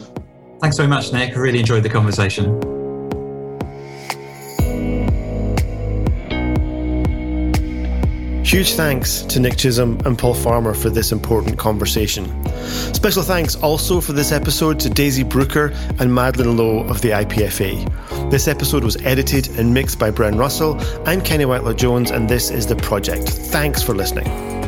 Thanks 0.61 0.77
very 0.77 0.89
much, 0.89 1.11
Nick. 1.11 1.35
I 1.35 1.39
really 1.39 1.59
enjoyed 1.59 1.83
the 1.83 1.89
conversation. 1.89 2.72
Huge 8.53 8.73
thanks 8.73 9.23
to 9.23 9.39
Nick 9.39 9.53
Chism 9.53 10.05
and 10.05 10.15
Paul 10.15 10.35
Farmer 10.35 10.75
for 10.75 10.91
this 10.91 11.11
important 11.11 11.57
conversation. 11.57 12.27
Special 12.93 13.23
thanks 13.23 13.55
also 13.55 13.99
for 13.99 14.13
this 14.13 14.31
episode 14.31 14.79
to 14.81 14.91
Daisy 14.91 15.23
Brooker 15.23 15.73
and 15.97 16.13
Madeline 16.13 16.55
Lowe 16.55 16.83
of 16.83 17.01
the 17.01 17.09
IPFA. 17.09 18.29
This 18.29 18.47
episode 18.47 18.83
was 18.83 18.95
edited 18.97 19.47
and 19.57 19.73
mixed 19.73 19.97
by 19.97 20.11
Bren 20.11 20.37
Russell. 20.37 20.79
I'm 21.07 21.19
Kenny 21.21 21.45
Whitelaw 21.45 21.73
Jones, 21.73 22.11
and 22.11 22.29
this 22.29 22.51
is 22.51 22.67
The 22.67 22.75
Project. 22.75 23.27
Thanks 23.27 23.81
for 23.81 23.95
listening. 23.95 24.62